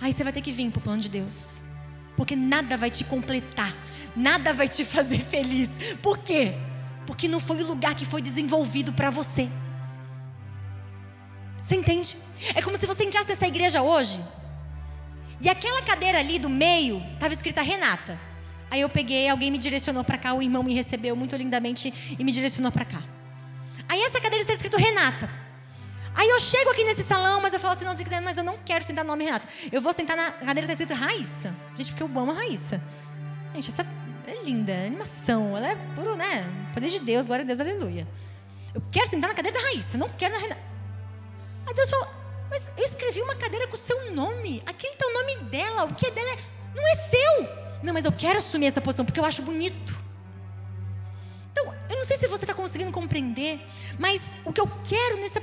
[0.00, 1.70] Aí você vai ter que vir para o plano de Deus.
[2.16, 3.74] Porque nada vai te completar.
[4.14, 5.96] Nada vai te fazer feliz.
[6.02, 6.54] Por quê?
[7.06, 9.48] Porque não foi o lugar que foi desenvolvido para você.
[11.64, 12.16] Você entende?
[12.54, 14.22] É como se você entrasse nessa igreja hoje
[15.40, 18.18] e aquela cadeira ali do meio estava escrita Renata.
[18.70, 22.24] Aí eu peguei, alguém me direcionou para cá, o irmão me recebeu muito lindamente e
[22.24, 23.02] me direcionou para cá.
[23.88, 25.30] Aí essa cadeira está escrito Renata.
[26.18, 28.82] Aí eu chego aqui nesse salão, mas eu falo assim, não, mas eu não quero
[28.82, 29.46] sentar no nome Renata.
[29.70, 31.54] Eu vou sentar na cadeira que está escrito Raíssa.
[31.76, 32.82] Gente, porque eu amo a Raíssa.
[33.54, 33.86] Gente, essa
[34.26, 36.44] é linda, é animação, ela é puro, né?
[36.74, 38.04] Poder de Deus, glória a Deus, aleluia.
[38.74, 40.60] Eu quero sentar na cadeira da Raíssa, não quero na Renata.
[41.68, 42.08] Aí Deus falou,
[42.50, 44.60] mas eu escrevi uma cadeira com o seu nome.
[44.66, 46.38] Aquele tá o nome dela, o que é dela é,
[46.74, 47.48] não é seu.
[47.80, 49.96] Não, mas eu quero assumir essa posição porque eu acho bonito.
[51.52, 53.60] Então, eu não sei se você está conseguindo compreender,
[54.00, 55.40] mas o que eu quero nessa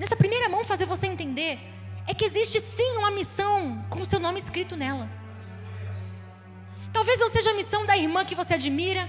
[0.00, 1.58] nessa primeira mão fazer você entender
[2.06, 5.06] é que existe sim uma missão com o seu nome escrito nela.
[6.90, 9.06] Talvez não seja a missão da irmã que você admira.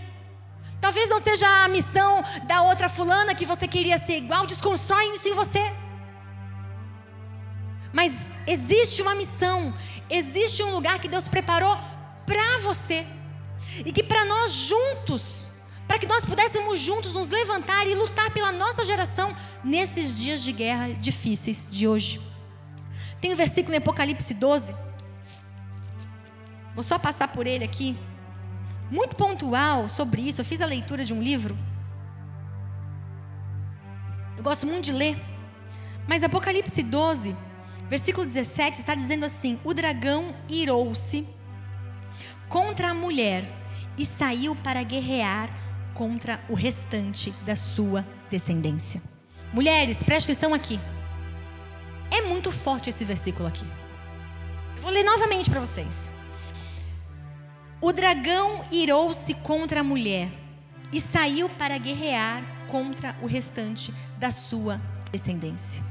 [0.82, 4.46] Talvez não seja a missão da outra fulana que você queria ser igual.
[4.46, 5.62] Desconstrói isso em você.
[7.94, 9.74] Mas existe uma missão,
[10.10, 11.78] existe um lugar que Deus preparou
[12.26, 13.06] para você.
[13.86, 15.51] E que para nós juntos,
[15.92, 20.54] para que nós pudéssemos juntos nos levantar e lutar pela nossa geração, nesses dias de
[20.54, 22.22] guerra difíceis de hoje.
[23.20, 24.74] Tem um versículo em Apocalipse 12.
[26.74, 27.94] Vou só passar por ele aqui.
[28.90, 30.40] Muito pontual sobre isso.
[30.40, 31.58] Eu fiz a leitura de um livro.
[34.38, 35.22] Eu gosto muito de ler.
[36.08, 37.36] Mas Apocalipse 12,
[37.90, 41.28] versículo 17, está dizendo assim: O dragão irou-se
[42.48, 43.44] contra a mulher
[43.98, 45.50] e saiu para guerrear
[46.02, 49.00] contra o restante da sua descendência.
[49.54, 50.80] Mulheres, preste atenção aqui.
[52.10, 53.64] É muito forte esse versículo aqui.
[54.78, 56.14] Eu vou ler novamente para vocês.
[57.80, 60.28] O dragão irou-se contra a mulher
[60.92, 65.84] e saiu para guerrear contra o restante da sua descendência.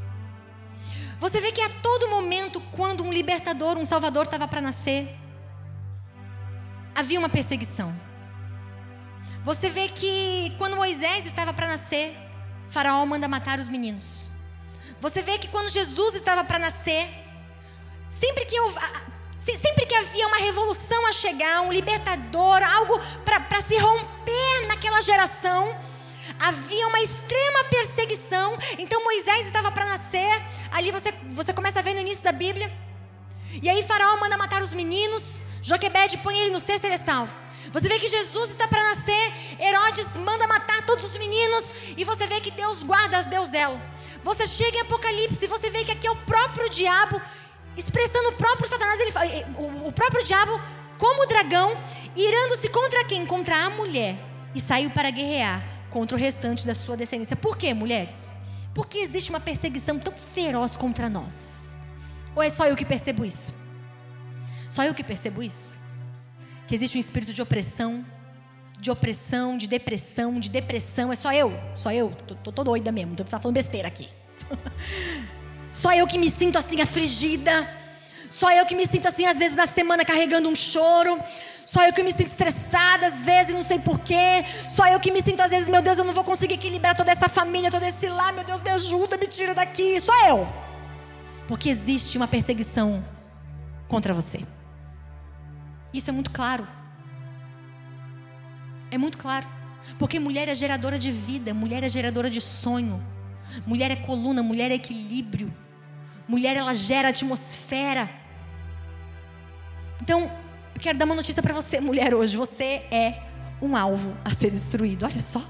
[1.21, 5.17] Você vê que a todo momento, quando um libertador, um salvador estava para nascer,
[6.97, 8.10] havia uma perseguição.
[9.43, 12.15] Você vê que quando Moisés estava para nascer,
[12.69, 14.31] Faraó manda matar os meninos.
[15.01, 17.09] Você vê que quando Jesus estava para nascer,
[18.11, 18.75] sempre que, eu,
[19.39, 25.75] sempre que havia uma revolução a chegar, um libertador, algo para se romper naquela geração,
[26.39, 28.59] havia uma extrema perseguição.
[28.79, 32.71] Então Moisés estava para nascer, ali você, você começa a ver no início da Bíblia.
[33.63, 37.27] E aí Faraó manda matar os meninos, Joquebede põe ele no cesto eleçal.
[37.73, 42.27] Você vê que Jesus está para nascer, Herodes manda matar todos os meninos, e você
[42.27, 43.81] vê que Deus guarda Deus zelo.
[44.23, 47.21] Você chega em Apocalipse e você vê que aqui é o próprio diabo,
[47.77, 49.27] expressando o próprio Satanás, ele fala,
[49.85, 50.61] o próprio diabo,
[50.99, 51.77] como dragão,
[52.15, 53.25] irando-se contra quem?
[53.25, 54.17] Contra a mulher.
[54.55, 57.37] E saiu para guerrear contra o restante da sua descendência.
[57.37, 58.37] Por quê, mulheres?
[58.75, 61.77] Porque existe uma perseguição tão feroz contra nós.
[62.35, 63.61] Ou é só eu que percebo isso?
[64.69, 65.80] Só eu que percebo isso?
[66.71, 68.05] Que existe um espírito de opressão,
[68.79, 71.13] de opressão, de depressão, de depressão.
[71.13, 72.17] É só eu, só eu.
[72.29, 74.09] Tô, tô, tô doida mesmo, tô falando besteira aqui.
[75.69, 77.69] só eu que me sinto assim afligida.
[78.31, 81.21] Só eu que me sinto assim, às vezes na semana carregando um choro.
[81.67, 84.45] Só eu que me sinto estressada às vezes, não sei porquê.
[84.69, 87.11] Só eu que me sinto às vezes, meu Deus, eu não vou conseguir equilibrar toda
[87.11, 88.31] essa família, todo esse lá.
[88.31, 90.01] Meu Deus, me ajuda, me tira daqui.
[90.01, 90.47] Só eu.
[91.49, 93.05] Porque existe uma perseguição
[93.89, 94.47] contra você.
[95.93, 96.67] Isso é muito claro.
[98.91, 99.47] É muito claro.
[99.99, 103.03] Porque mulher é geradora de vida, mulher é geradora de sonho.
[103.67, 105.53] Mulher é coluna, mulher é equilíbrio.
[106.29, 108.09] Mulher ela gera atmosfera.
[110.01, 110.31] Então,
[110.75, 112.37] eu quero dar uma notícia para você, mulher, hoje.
[112.37, 113.23] Você é
[113.61, 115.05] um alvo a ser destruído.
[115.05, 115.43] Olha só.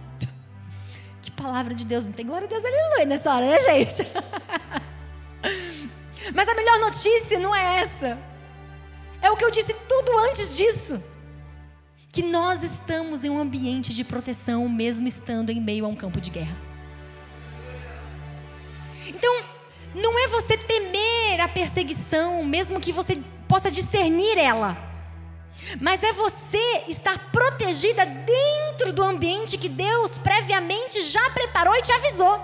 [1.21, 2.07] Que palavra de Deus.
[2.07, 4.07] Não tem glória a Deus, aleluia nessa hora, né, gente?
[6.35, 8.30] Mas a melhor notícia não é essa.
[9.23, 11.03] É o que eu disse tudo antes disso.
[12.13, 16.21] Que nós estamos em um ambiente de proteção, mesmo estando em meio a um campo
[16.21, 16.57] de guerra.
[19.07, 19.43] Então,
[19.95, 24.77] não é você temer a perseguição, mesmo que você possa discernir ela.
[25.81, 31.93] Mas é você estar protegida dentro do ambiente que Deus previamente já preparou e te
[31.93, 32.41] avisou.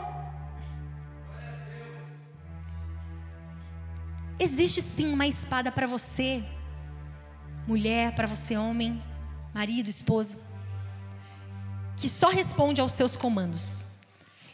[4.38, 6.44] Existe sim uma espada para você,
[7.66, 9.02] mulher, para você, homem,
[9.52, 10.38] marido, esposa,
[11.96, 13.96] que só responde aos seus comandos.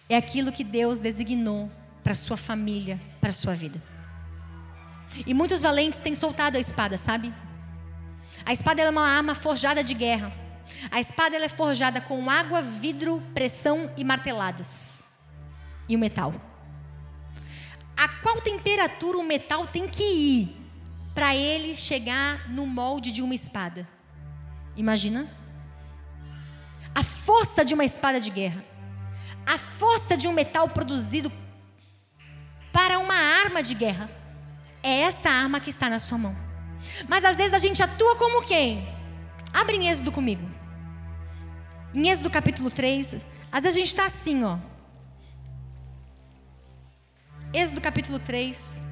[0.09, 1.71] É aquilo que Deus designou
[2.03, 3.81] para sua família, para sua vida.
[5.27, 7.33] E muitos valentes têm soltado a espada, sabe?
[8.45, 10.33] A espada é uma arma forjada de guerra.
[10.91, 15.21] A espada é forjada com água, vidro, pressão e marteladas.
[15.89, 16.35] E o metal.
[17.97, 20.62] A qual temperatura o metal tem que ir
[21.15, 23.87] para ele chegar no molde de uma espada?
[24.77, 25.27] Imagina?
[26.95, 28.65] A força de uma espada de guerra.
[29.47, 31.31] A força de um metal produzido
[32.73, 34.11] para uma arma de guerra.
[34.83, 36.37] É essa arma que está na sua mão.
[37.09, 38.89] Mas às vezes a gente atua como quem?
[39.53, 40.49] Abre em Êxodo comigo.
[41.95, 44.57] Em Êxodo capítulo 3, às vezes a gente está assim, ó.
[47.53, 48.92] Êxodo capítulo 3.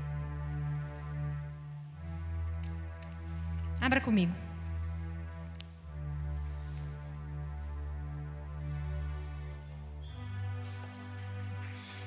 [3.81, 4.33] Abra comigo.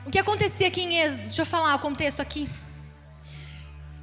[0.05, 1.23] O que acontecia aqui em Êxodo?
[1.23, 2.49] Deixa eu falar o contexto aqui.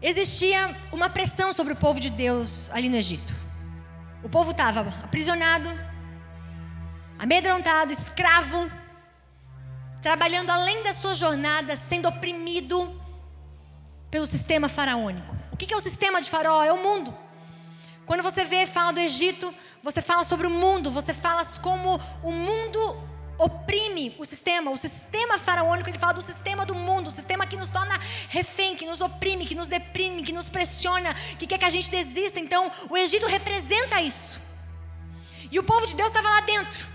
[0.02, 3.34] Existia uma pressão sobre o povo de Deus ali no Egito.
[4.22, 5.68] O povo estava aprisionado,
[7.18, 8.70] amedrontado, escravo,
[10.00, 12.98] trabalhando além da sua jornada, sendo oprimido
[14.10, 15.36] pelo sistema faraônico.
[15.52, 16.64] O que é o sistema de Faraó?
[16.64, 17.14] É o mundo.
[18.10, 21.94] Quando você vê, fala do Egito, você fala sobre o mundo, você fala como
[22.24, 22.80] o mundo
[23.38, 27.56] oprime o sistema, o sistema faraônico, ele fala do sistema do mundo, o sistema que
[27.56, 27.96] nos torna
[28.28, 31.88] refém, que nos oprime, que nos deprime, que nos pressiona, que quer que a gente
[31.88, 32.40] desista.
[32.40, 34.40] Então, o Egito representa isso.
[35.48, 36.88] E o povo de Deus estava lá dentro.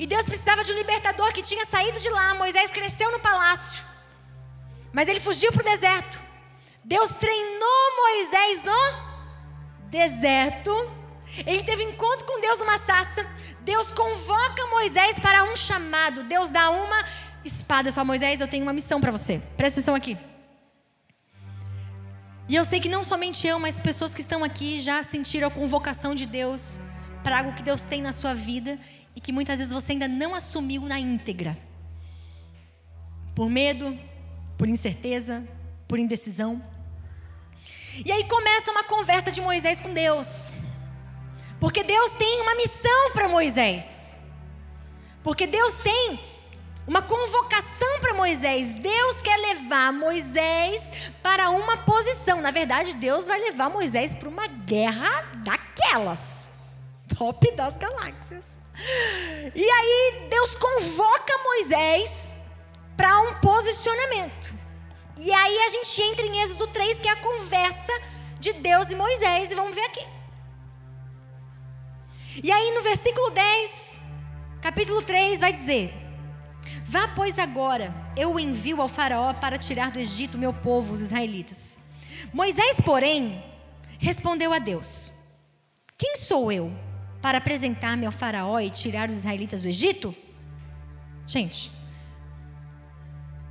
[0.00, 2.34] E Deus precisava de um libertador que tinha saído de lá.
[2.34, 3.84] Moisés cresceu no palácio,
[4.92, 6.18] mas ele fugiu para o deserto.
[6.82, 9.11] Deus treinou Moisés no
[9.92, 10.72] deserto.
[11.46, 13.24] Ele teve encontro com Deus numa saça.
[13.60, 16.24] Deus convoca Moisés para um chamado.
[16.24, 17.04] Deus dá uma
[17.44, 19.40] espada só Moisés, eu tenho uma missão para você.
[19.56, 20.16] Presta atenção aqui.
[22.48, 25.50] E eu sei que não somente eu, mas pessoas que estão aqui já sentiram a
[25.50, 26.88] convocação de Deus
[27.22, 28.78] para algo que Deus tem na sua vida
[29.14, 31.56] e que muitas vezes você ainda não assumiu na íntegra.
[33.34, 33.96] Por medo,
[34.58, 35.46] por incerteza,
[35.86, 36.71] por indecisão.
[38.04, 40.54] E aí começa uma conversa de Moisés com Deus.
[41.60, 44.30] Porque Deus tem uma missão para Moisés.
[45.22, 46.18] Porque Deus tem
[46.86, 48.74] uma convocação para Moisés.
[48.74, 52.40] Deus quer levar Moisés para uma posição.
[52.40, 56.62] Na verdade, Deus vai levar Moisés para uma guerra daquelas.
[57.16, 58.44] Top das galáxias.
[59.54, 62.36] E aí Deus convoca Moisés
[62.96, 64.61] para um posicionamento.
[65.18, 67.92] E aí a gente entra em Êxodo 3, que é a conversa
[68.40, 69.50] de Deus e Moisés.
[69.50, 70.06] E vamos ver aqui.
[72.42, 74.00] E aí no versículo 10,
[74.60, 75.92] capítulo 3, vai dizer:
[76.86, 81.00] Vá, pois, agora, eu o envio ao Faraó para tirar do Egito meu povo, os
[81.00, 81.90] israelitas.
[82.32, 83.44] Moisés, porém,
[83.98, 85.12] respondeu a Deus:
[85.96, 86.72] Quem sou eu
[87.20, 90.14] para apresentar-me ao Faraó e tirar os israelitas do Egito?
[91.26, 91.70] Gente,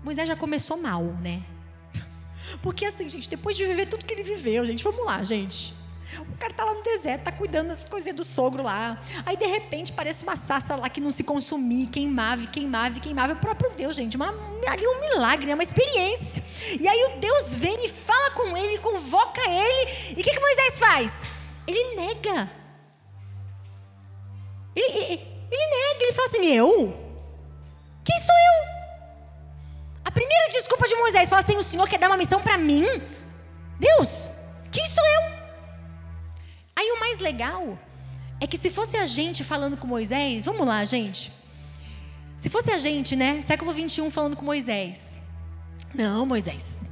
[0.04, 1.44] Moisés já começou mal, né?
[2.62, 5.80] Porque assim, gente, depois de viver tudo que ele viveu, gente, vamos lá, gente.
[6.20, 9.00] O cara tá lá no deserto, tá cuidando das coisinhas do sogro lá.
[9.26, 13.34] Aí de repente parece uma sassa lá que não se consumia, queimava, queimava, queimava.
[13.34, 14.30] O próprio Deus, gente, uma,
[14.68, 16.44] ali um milagre, é uma experiência.
[16.80, 20.16] E aí o Deus vem e fala com ele, convoca ele.
[20.18, 21.24] E o que, que Moisés faz?
[21.68, 22.50] ele nega.
[24.76, 26.68] Ele, ele, ele nega, ele fala assim: Eu?
[28.04, 28.81] Quem sou eu?
[30.12, 32.86] A primeira desculpa de Moisés fala assim: O Senhor quer dar uma missão para mim?
[33.80, 34.28] Deus,
[34.70, 35.22] quem sou eu?
[36.76, 37.80] Aí o mais legal
[38.42, 41.32] é que se fosse a gente falando com Moisés, vamos lá, gente.
[42.36, 45.22] Se fosse a gente, né, século 21 falando com Moisés.
[45.94, 46.88] Não, Moisés.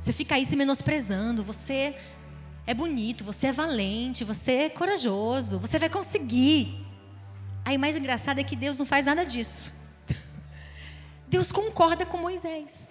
[0.00, 1.94] Você fica aí se menosprezando, você
[2.66, 6.82] é bonito, você é valente, você é corajoso, você vai conseguir.
[7.62, 9.81] Aí mais engraçado é que Deus não faz nada disso.
[11.32, 12.90] Deus concorda com Moisés.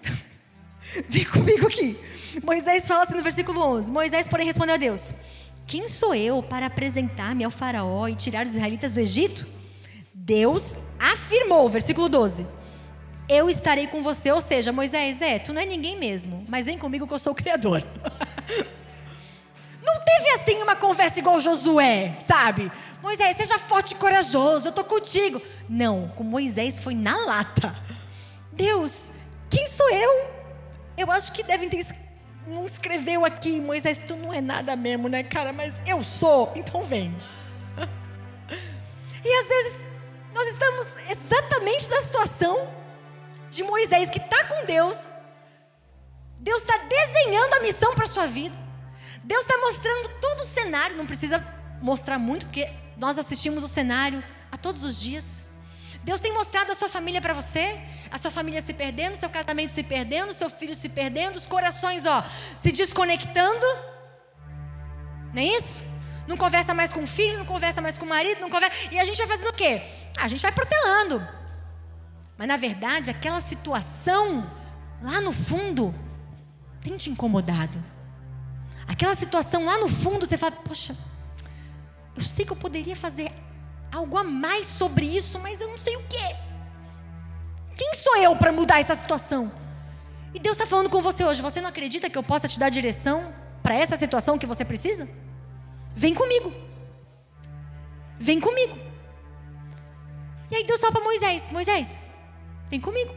[1.08, 1.96] Vem comigo aqui.
[2.44, 5.14] Moisés fala assim no versículo 11: Moisés, porém, respondeu a Deus:
[5.68, 9.46] Quem sou eu para apresentar-me ao Faraó e tirar os israelitas do Egito?
[10.12, 12.48] Deus afirmou, versículo 12:
[13.30, 14.32] Eu estarei com você.
[14.32, 17.34] Ou seja, Moisés, é, tu não é ninguém mesmo, mas vem comigo que eu sou
[17.34, 17.84] o Criador.
[19.84, 22.72] Não teve assim uma conversa igual Josué, sabe?
[23.02, 25.42] Moisés, seja forte e corajoso, eu tô contigo.
[25.68, 27.76] Não, com Moisés foi na lata.
[28.54, 29.14] Deus,
[29.50, 30.32] quem sou eu?
[30.98, 31.84] Eu acho que devem ter
[32.48, 35.54] não escreveu aqui, Moisés, tu não é nada mesmo, né, cara?
[35.54, 37.16] Mas eu sou, então vem.
[39.24, 39.86] E às vezes
[40.34, 42.68] nós estamos exatamente na situação
[43.52, 45.08] de Moisés que está com Deus.
[46.40, 48.58] Deus está desenhando a missão para sua vida.
[49.24, 50.98] Deus está mostrando todo o cenário.
[50.98, 51.40] Não precisa
[51.84, 55.51] mostrar muito, porque nós assistimos o cenário a todos os dias.
[56.04, 57.80] Deus tem mostrado a sua família para você,
[58.10, 62.06] a sua família se perdendo, seu casamento se perdendo, seu filho se perdendo, os corações,
[62.06, 62.24] ó,
[62.58, 63.66] se desconectando.
[65.34, 65.82] Não é isso?
[66.28, 68.76] Não conversa mais com o filho, não conversa mais com o marido, não conversa.
[68.92, 69.82] E a gente vai fazendo o quê?
[70.18, 71.26] A gente vai protelando.
[72.38, 74.50] Mas na verdade, aquela situação
[75.02, 75.94] lá no fundo
[76.82, 77.82] tem te incomodado.
[78.88, 80.96] Aquela situação lá no fundo, você fala, poxa,
[82.16, 83.32] eu sei que eu poderia fazer
[83.92, 86.36] algo a mais sobre isso, mas eu não sei o que.
[87.78, 89.52] Quem sou eu para mudar essa situação?
[90.34, 91.42] E Deus está falando com você hoje.
[91.42, 95.10] Você não acredita que eu possa te dar direção para essa situação que você precisa?
[95.96, 96.54] Vem comigo.
[98.20, 98.78] Vem comigo.
[100.50, 102.16] E aí Deus fala para Moisés: Moisés,
[102.70, 103.16] vem comigo.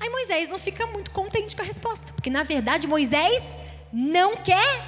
[0.00, 3.62] Aí Moisés não fica muito contente com a resposta, porque na verdade Moisés
[3.92, 4.82] não quer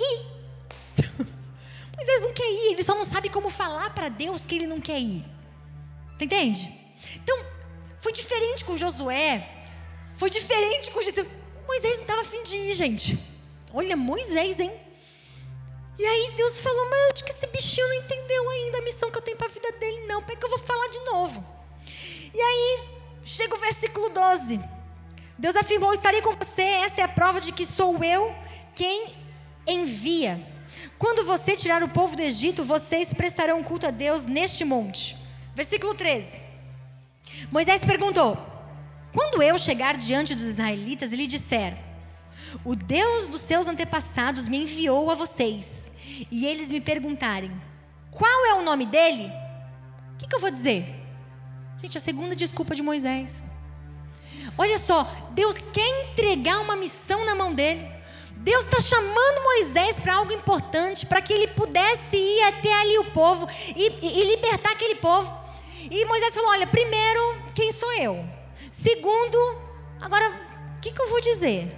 [0.00, 1.26] ir.
[2.00, 4.80] Moisés não quer ir, ele só não sabe como falar para Deus que ele não
[4.80, 5.22] quer ir.
[6.18, 6.66] Entende?
[7.16, 7.38] Então,
[7.98, 9.46] foi diferente com Josué,
[10.14, 11.28] foi diferente com Jesus.
[11.66, 13.18] Moisés não estava afim de ir, gente.
[13.74, 14.72] Olha, Moisés, hein?
[15.98, 19.18] E aí Deus falou, mas acho que esse bichinho não entendeu ainda a missão que
[19.18, 20.24] eu tenho para a vida dele, não.
[20.26, 21.44] É que eu vou falar de novo?
[22.32, 22.80] E aí,
[23.22, 24.58] chega o versículo 12.
[25.36, 28.34] Deus afirmou: Estarei com você, essa é a prova de que sou eu
[28.74, 29.14] quem
[29.66, 30.40] envia.
[30.98, 35.16] Quando você tirar o povo do Egito, vocês prestarão culto a Deus neste monte.
[35.54, 36.38] Versículo 13.
[37.50, 38.38] Moisés perguntou:
[39.12, 41.76] Quando eu chegar diante dos israelitas e lhe disser:
[42.64, 45.92] O Deus dos seus antepassados me enviou a vocês,
[46.30, 47.50] e eles me perguntarem:
[48.10, 49.30] Qual é o nome dele?
[50.14, 50.84] O que, que eu vou dizer?
[51.80, 53.52] Gente, a segunda desculpa de Moisés.
[54.56, 57.99] Olha só, Deus quer entregar uma missão na mão dele.
[58.42, 63.04] Deus está chamando Moisés para algo importante, para que ele pudesse ir até ali o
[63.10, 65.30] povo e, e, libertar aquele povo.
[65.90, 67.20] E Moisés falou: Olha, primeiro,
[67.54, 68.24] quem sou eu?
[68.72, 69.38] Segundo,
[70.00, 70.30] agora,
[70.76, 71.70] o que, que eu vou dizer?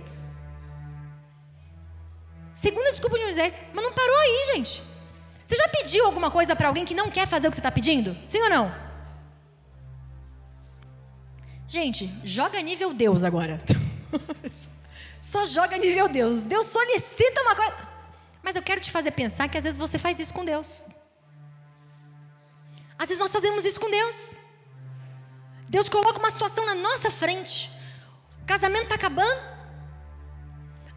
[2.54, 4.82] Segunda desculpa de Moisés, mas não parou aí, gente.
[5.44, 7.72] Você já pediu alguma coisa para alguém que não quer fazer o que você está
[7.72, 8.16] pedindo?
[8.24, 8.72] Sim ou não?
[11.66, 13.60] Gente, joga nível Deus agora.
[15.22, 16.44] Só joga nível Deus.
[16.44, 17.76] Deus solicita uma coisa.
[18.42, 20.88] Mas eu quero te fazer pensar que às vezes você faz isso com Deus.
[22.98, 24.38] Às vezes nós fazemos isso com Deus.
[25.68, 27.70] Deus coloca uma situação na nossa frente.
[28.42, 29.40] O casamento está acabando.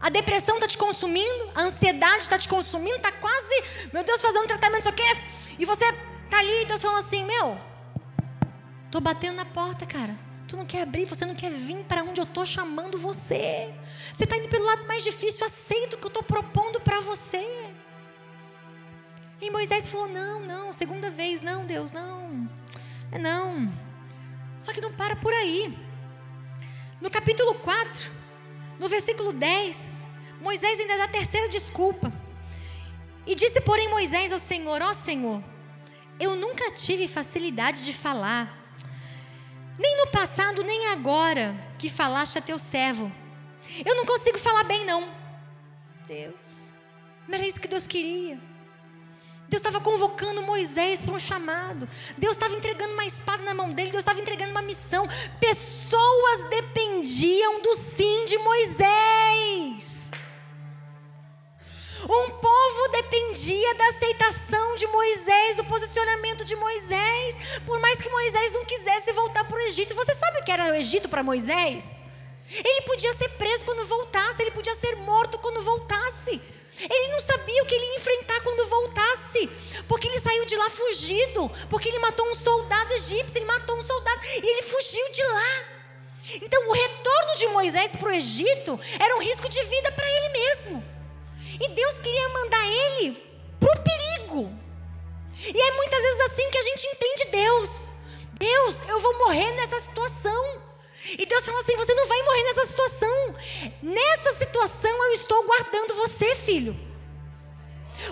[0.00, 1.50] A depressão está te consumindo.
[1.54, 2.96] A ansiedade está te consumindo.
[2.96, 3.62] Está quase,
[3.92, 5.04] meu Deus, fazendo tratamento, isso aqui.
[5.56, 7.56] E você está ali e Deus falando assim: Meu,
[8.86, 10.25] estou batendo na porta, cara.
[10.48, 13.72] Tu não quer abrir, você não quer vir para onde eu estou chamando você.
[14.14, 17.44] Você está indo pelo lado mais difícil, aceita o que eu estou propondo para você.
[19.40, 22.48] E Moisés falou: Não, não, segunda vez, não, Deus, não.
[23.10, 23.72] É não.
[24.60, 25.76] Só que não para por aí.
[27.00, 28.10] No capítulo 4,
[28.78, 30.06] no versículo 10,
[30.40, 32.12] Moisés ainda dá a terceira desculpa.
[33.26, 35.42] E disse, porém, Moisés ao Senhor: Ó Senhor,
[36.20, 38.65] eu nunca tive facilidade de falar
[39.78, 43.12] nem no passado, nem agora que falaste a teu servo.
[43.84, 45.08] Eu não consigo falar bem, não.
[46.06, 46.74] Deus.
[47.26, 48.38] Não era isso que Deus queria.
[49.48, 51.88] Deus estava convocando Moisés para um chamado.
[52.18, 53.90] Deus estava entregando uma espada na mão dele.
[53.90, 55.08] Deus estava entregando uma missão.
[55.38, 60.10] Pessoas dependiam do sim de Moisés.
[62.08, 67.60] Um povo dependia da aceitação de Moisés, do posicionamento de Moisés.
[67.66, 69.94] Por mais que Moisés não quisesse voltar para o Egito.
[69.94, 72.04] Você sabe o que era o Egito para Moisés?
[72.48, 76.40] Ele podia ser preso quando voltasse, ele podia ser morto quando voltasse.
[76.78, 79.48] Ele não sabia o que ele ia enfrentar quando voltasse,
[79.88, 83.82] porque ele saiu de lá fugido, porque ele matou um soldado egípcio, ele matou um
[83.82, 85.64] soldado e ele fugiu de lá.
[86.42, 90.28] Então, o retorno de Moisés para o Egito era um risco de vida para ele
[90.28, 90.95] mesmo.
[91.60, 93.22] E Deus queria mandar ele
[93.58, 94.66] para o perigo.
[95.38, 97.90] E é muitas vezes assim que a gente entende Deus.
[98.38, 100.62] Deus, eu vou morrer nessa situação.
[101.18, 103.36] E Deus fala assim: você não vai morrer nessa situação.
[103.82, 106.76] Nessa situação eu estou guardando você, filho.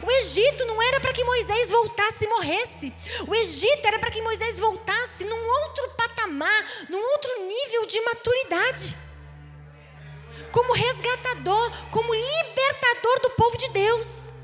[0.02, 2.92] O Egito não era para que Moisés voltasse e morresse.
[3.28, 8.96] O Egito era para que Moisés voltasse num outro patamar, num outro nível de maturidade.
[10.54, 14.34] Como resgatador, como libertador do povo de Deus.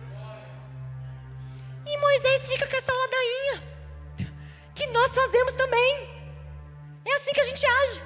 [1.86, 3.62] E Moisés fica com essa ladainha,
[4.74, 5.92] que nós fazemos também.
[7.04, 8.00] É assim que a gente age.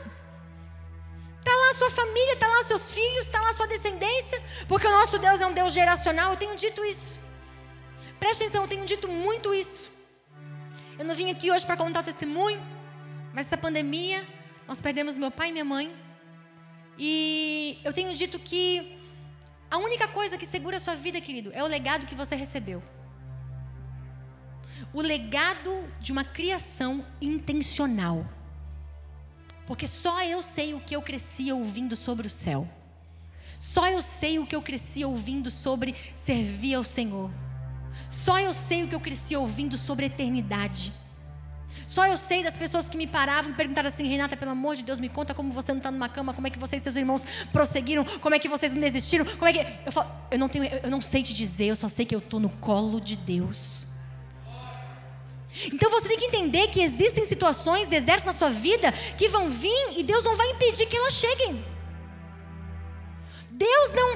[1.39, 4.87] Está lá a sua família, está lá seus filhos, está lá a sua descendência, porque
[4.87, 6.33] o nosso Deus é um Deus geracional.
[6.33, 7.21] Eu tenho dito isso.
[8.21, 9.93] Preste atenção, eu tenho dito muito isso.
[10.99, 12.61] Eu não vim aqui hoje para contar o testemunho,
[13.33, 14.23] mas essa pandemia,
[14.69, 16.04] nós perdemos meu pai e minha mãe.
[16.99, 18.99] E eu tenho dito que
[19.71, 22.83] a única coisa que segura a sua vida, querido, é o legado que você recebeu.
[24.93, 28.25] O legado de uma criação intencional.
[29.67, 32.69] Porque só eu sei o que eu cresci ouvindo sobre o céu.
[33.59, 37.31] Só eu sei o que eu cresci ouvindo sobre servir ao Senhor.
[38.11, 40.93] Só eu sei o que eu cresci ouvindo sobre a eternidade.
[41.87, 44.83] Só eu sei das pessoas que me paravam e perguntaram assim: Renata, pelo amor de
[44.83, 46.97] Deus, me conta como você não está numa cama, como é que vocês e seus
[46.97, 49.67] irmãos prosseguiram, como é que vocês não desistiram, como é que.
[49.87, 52.19] Eu falo, eu não, tenho, eu não sei te dizer, eu só sei que eu
[52.19, 53.89] estou no colo de Deus.
[55.73, 59.93] Então você tem que entender que existem situações, desertos na sua vida que vão vir
[59.97, 61.74] e Deus não vai impedir que elas cheguem.
[63.57, 64.15] Deus não,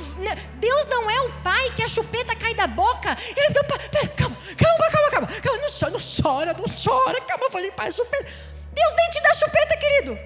[0.56, 3.16] Deus não é o pai que a chupeta cai da boca.
[3.36, 7.44] Ele então, pera, calma, calma, calma, calma, calma, não chora, não chora, não chora, calma,
[7.44, 8.24] eu vou limpar a chupeta.
[8.24, 10.18] Deus nem te dá chupeta, querido.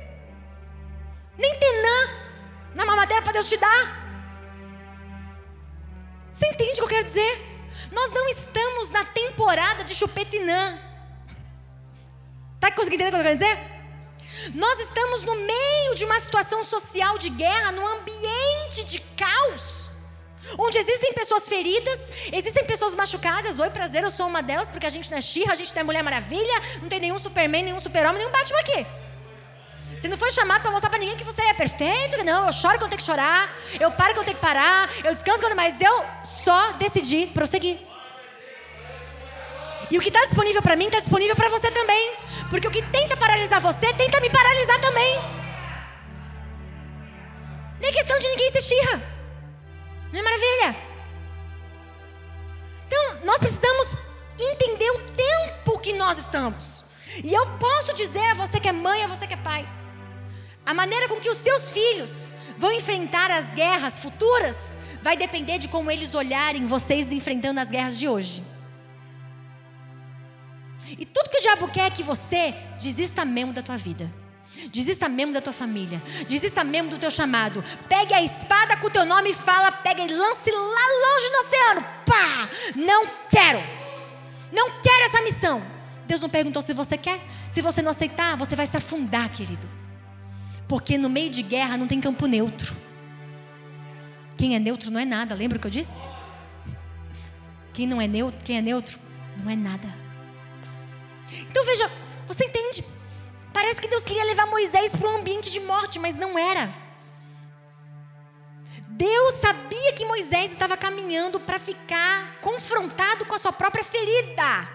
[1.36, 2.10] Nem tenã
[2.74, 4.02] na mamadeira para Deus te dar.
[6.32, 7.52] Você entende o que eu quero dizer?
[7.90, 10.78] Nós não estamos na temporada de chupetinã.
[12.54, 13.81] Está conseguindo entender o que eu quero dizer?
[14.54, 19.90] Nós estamos no meio de uma situação social de guerra, num ambiente de caos.
[20.58, 23.58] Onde existem pessoas feridas, existem pessoas machucadas.
[23.58, 25.80] Oi, prazer, eu sou uma delas, porque a gente não é Xirra, a gente não
[25.80, 28.86] é Mulher Maravilha, não tem nenhum Superman, nenhum Super-Homem, nenhum Batman aqui.
[29.96, 32.46] Você não foi chamado para mostrar para ninguém que você é perfeito, não.
[32.46, 35.54] Eu choro quando tenho que chorar, eu paro quando tenho que parar, eu descanso quando.
[35.54, 37.78] Mas eu só decidi prosseguir.
[39.90, 42.14] E o que está disponível para mim está disponível para você também.
[42.52, 45.18] Porque o que tenta paralisar você, tenta me paralisar também.
[47.80, 49.00] Nem é questão de ninguém ser xirra.
[50.12, 50.76] Não é maravilha?
[52.86, 53.96] Então, nós precisamos
[54.38, 56.88] entender o tempo que nós estamos.
[57.24, 59.66] E eu posso dizer a você que é mãe, a você que é pai.
[60.66, 62.28] A maneira com que os seus filhos
[62.58, 67.98] vão enfrentar as guerras futuras vai depender de como eles olharem vocês enfrentando as guerras
[67.98, 68.51] de hoje.
[70.98, 74.10] E tudo que o diabo quer é que você desista mesmo da tua vida.
[74.70, 76.02] Desista mesmo da tua família.
[76.28, 77.64] Desista mesmo do teu chamado.
[77.88, 81.40] Pegue a espada com o teu nome e fala, pega e lance lá longe no
[81.40, 81.86] oceano.
[82.06, 82.48] Pá!
[82.76, 83.62] Não quero.
[84.52, 85.62] Não quero essa missão.
[86.06, 87.20] Deus não perguntou se você quer.
[87.50, 89.68] Se você não aceitar, você vai se afundar, querido.
[90.68, 92.74] Porque no meio de guerra não tem campo neutro.
[94.36, 95.34] Quem é neutro não é nada.
[95.34, 96.06] Lembra o que eu disse?
[97.72, 98.98] Quem não é neutro, quem é neutro
[99.42, 100.01] não é nada.
[101.50, 101.90] Então veja,
[102.26, 102.84] você entende?
[103.52, 106.72] Parece que Deus queria levar Moisés para um ambiente de morte, mas não era.
[108.88, 114.68] Deus sabia que Moisés estava caminhando para ficar confrontado com a sua própria ferida.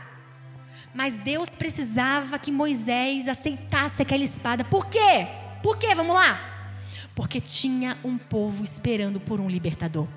[0.94, 4.64] Mas Deus precisava que Moisés aceitasse aquela espada.
[4.64, 5.28] Por quê?
[5.62, 5.94] Por quê?
[5.96, 6.40] Vamos lá.
[7.16, 10.08] Porque tinha um povo esperando por um libertador.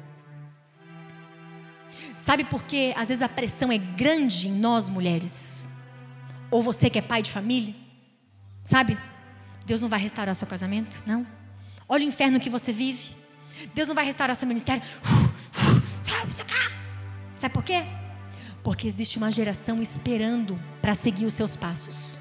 [2.18, 5.80] Sabe por que às vezes a pressão é grande em nós mulheres?
[6.51, 7.74] Ou você que é pai de família,
[8.64, 8.98] sabe?
[9.64, 11.26] Deus não vai restaurar seu casamento, não.
[11.88, 13.14] Olha o inferno que você vive.
[13.74, 14.82] Deus não vai restaurar seu ministério.
[17.38, 17.82] Sabe, por quê?
[18.62, 22.20] Porque existe uma geração esperando para seguir os seus passos.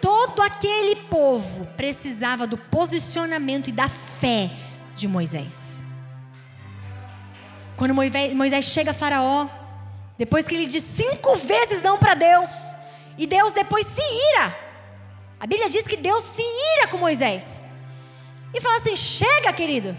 [0.00, 4.50] Todo aquele povo precisava do posicionamento e da fé
[4.94, 5.84] de Moisés.
[7.76, 9.48] Quando Moisés chega a Faraó,
[10.16, 12.50] depois que ele diz cinco vezes não para Deus,
[13.18, 14.56] e Deus depois se ira.
[15.38, 17.72] A Bíblia diz que Deus se ira com Moisés.
[18.54, 19.96] E fala assim: chega, querido,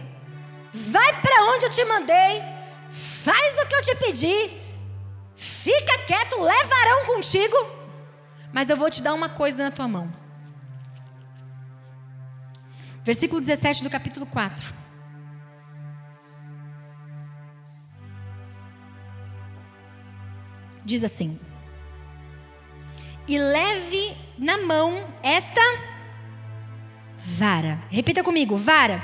[0.74, 2.42] vai para onde eu te mandei,
[2.90, 4.52] faz o que eu te pedi,
[5.36, 7.56] fica quieto, levarão contigo,
[8.52, 10.12] mas eu vou te dar uma coisa na tua mão.
[13.04, 14.74] Versículo 17 do capítulo 4.
[20.86, 21.40] Diz assim:
[23.28, 25.62] E leve na mão esta
[27.18, 27.80] vara.
[27.90, 29.02] Repita comigo: vara.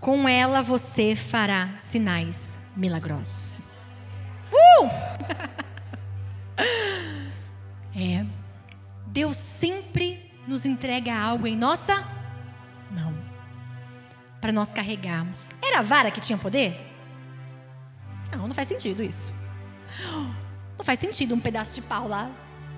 [0.00, 3.60] Com ela você fará sinais milagrosos.
[4.52, 4.88] Uh!
[7.98, 8.24] é.
[9.06, 12.04] Deus sempre nos entrega algo em nossa
[12.90, 13.14] mão
[14.40, 15.52] para nós carregarmos.
[15.62, 16.76] Era a vara que tinha poder?
[18.36, 19.42] Não, não faz sentido isso.
[20.76, 22.28] Não faz sentido um pedaço de pau lá,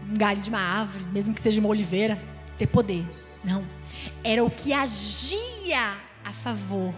[0.08, 2.18] um galho de uma árvore, mesmo que seja uma oliveira,
[2.56, 3.04] ter poder.
[3.44, 3.64] Não.
[4.22, 5.94] Era o que agia
[6.24, 6.94] a favor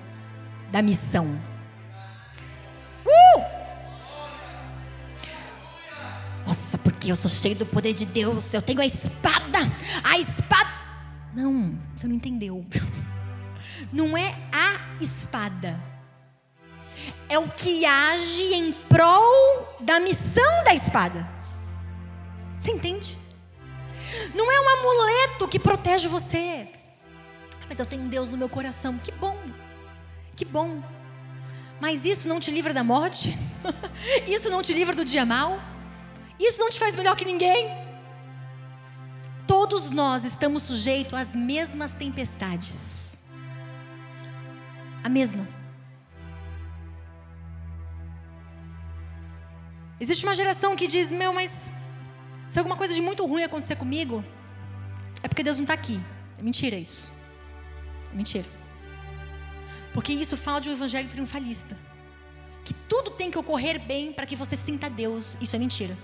[0.70, 1.40] da missão.
[3.06, 3.58] Uh!
[6.46, 8.52] Nossa, porque eu sou cheio do poder de Deus.
[8.54, 9.58] Eu tenho a espada.
[10.02, 10.70] A espada.
[11.34, 12.64] Não, você não entendeu.
[13.92, 15.78] Não é a espada
[17.28, 21.37] é o que age em prol da missão da espada.
[22.58, 23.16] Você entende?
[24.34, 26.68] Não é um amuleto que protege você.
[27.68, 28.98] Mas eu tenho Deus no meu coração.
[28.98, 29.36] Que bom.
[30.34, 30.82] Que bom.
[31.80, 33.36] Mas isso não te livra da morte?
[34.26, 35.60] isso não te livra do dia mal?
[36.38, 37.68] Isso não te faz melhor que ninguém?
[39.46, 43.28] Todos nós estamos sujeitos às mesmas tempestades.
[45.02, 45.46] A mesma.
[50.00, 51.72] Existe uma geração que diz: Meu, mas
[52.48, 54.24] se alguma coisa de muito ruim acontecer comigo,
[55.22, 56.00] é porque Deus não está aqui.
[56.38, 57.12] É mentira isso.
[58.12, 58.46] É mentira.
[59.92, 61.76] Porque isso fala de um evangelho triunfalista.
[62.64, 65.36] Que tudo tem que ocorrer bem para que você sinta Deus.
[65.40, 65.96] Isso é mentira.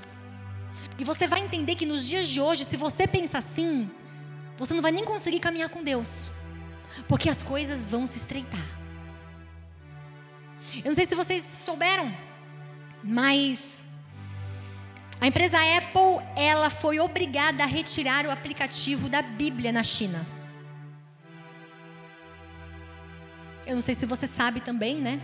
[0.98, 3.90] E você vai entender que nos dias de hoje, se você pensa assim,
[4.56, 6.30] você não vai nem conseguir caminhar com Deus.
[7.08, 8.64] Porque as coisas vão se estreitar.
[10.76, 12.12] Eu não sei se vocês souberam,
[13.02, 13.84] mas
[15.20, 15.83] a empresa Apple,
[16.36, 20.24] ela foi obrigada a retirar o aplicativo da Bíblia na China.
[23.66, 25.20] Eu não sei se você sabe também, né?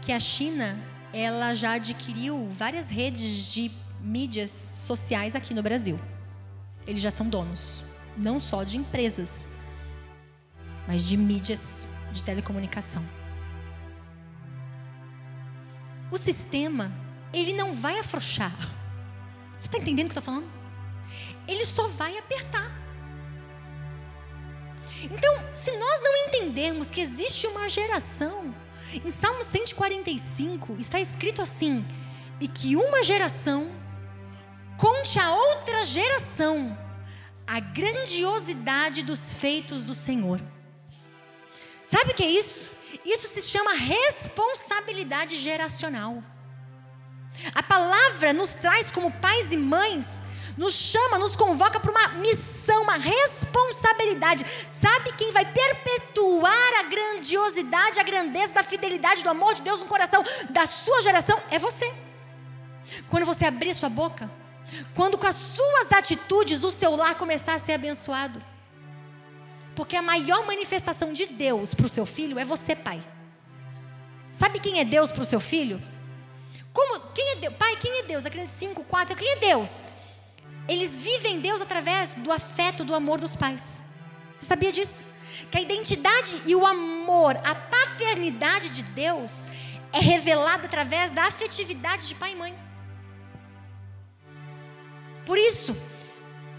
[0.00, 0.78] Que a China,
[1.12, 5.98] ela já adquiriu várias redes de mídias sociais aqui no Brasil.
[6.86, 7.84] Eles já são donos,
[8.16, 9.50] não só de empresas,
[10.86, 13.02] mas de mídias de telecomunicação.
[16.10, 16.92] O sistema,
[17.32, 18.52] ele não vai afrouxar.
[19.62, 20.50] Você está entendendo o que eu estou falando?
[21.46, 22.68] Ele só vai apertar.
[25.04, 28.52] Então, se nós não entendermos que existe uma geração,
[28.92, 31.86] em Salmo 145 está escrito assim:
[32.40, 33.70] e que uma geração
[34.76, 36.76] conte a outra geração
[37.46, 40.40] a grandiosidade dos feitos do Senhor.
[41.84, 42.68] Sabe o que é isso?
[43.04, 46.20] Isso se chama responsabilidade geracional.
[47.54, 50.22] A palavra nos traz como pais e mães,
[50.56, 54.44] nos chama, nos convoca para uma missão, uma responsabilidade.
[54.46, 59.86] Sabe quem vai perpetuar a grandiosidade, a grandeza da fidelidade, do amor de Deus no
[59.86, 61.38] coração da sua geração?
[61.50, 61.92] É você.
[63.08, 64.30] Quando você abrir sua boca,
[64.94, 68.42] quando com as suas atitudes o seu lar começar a ser abençoado.
[69.74, 73.02] Porque a maior manifestação de Deus para o seu filho é você, pai.
[74.30, 75.82] Sabe quem é Deus para o seu filho?
[76.72, 77.54] Como, quem é Deus?
[77.54, 78.24] Pai, quem é Deus?
[78.24, 79.88] A criança 5, 4, quem é Deus?
[80.68, 83.90] Eles vivem Deus através do afeto, do amor dos pais.
[84.38, 85.12] Você sabia disso?
[85.50, 89.48] Que a identidade e o amor, a paternidade de Deus
[89.92, 92.54] é revelada através da afetividade de pai e mãe.
[95.26, 95.76] Por isso,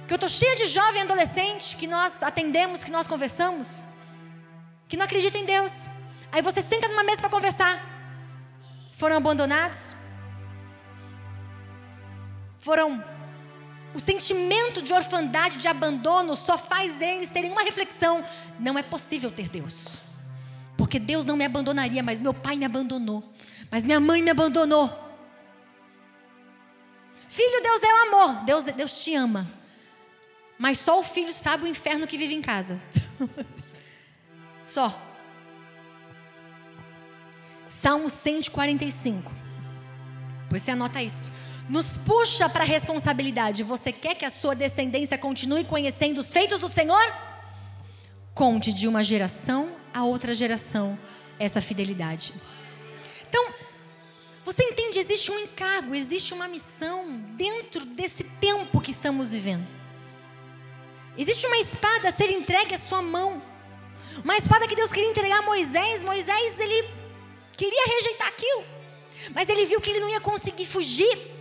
[0.08, 3.86] que eu estou cheia de jovem adolescente que nós atendemos, que nós conversamos,
[4.88, 5.88] que não acreditam em Deus.
[6.32, 7.80] Aí você senta numa mesa para conversar.
[8.92, 9.96] Foram abandonados,
[12.64, 13.04] foram.
[13.94, 18.26] O sentimento de orfandade, de abandono, só faz eles terem uma reflexão:
[18.60, 19.98] não é possível ter Deus.
[20.78, 23.24] Porque Deus não me abandonaria, mas meu pai me abandonou.
[23.70, 24.88] Mas minha mãe me abandonou.
[27.28, 28.44] Filho, Deus é o amor.
[28.46, 29.48] Deus, Deus te ama.
[30.58, 32.80] Mas só o filho sabe o inferno que vive em casa.
[34.64, 34.96] só.
[37.68, 39.32] Salmo 145.
[40.50, 41.43] Pois você anota isso.
[41.70, 43.64] Nos puxa para a responsabilidade.
[43.64, 47.04] Você quer que a sua descendência continue conhecendo os feitos do Senhor?
[48.34, 50.98] Conte de uma geração a outra geração
[51.40, 52.34] essa fidelidade.
[53.30, 53.54] Então,
[54.44, 55.00] você entende?
[55.00, 59.66] Existe um encargo, existe uma missão dentro desse tempo que estamos vivendo.
[61.18, 63.42] Existe uma espada a ser entregue à sua mão.
[64.24, 66.02] Uma espada que Deus queria entregar a Moisés.
[66.02, 66.90] Moisés, ele
[67.56, 68.64] queria rejeitar aquilo.
[69.34, 71.33] Mas ele viu que ele não ia conseguir fugir.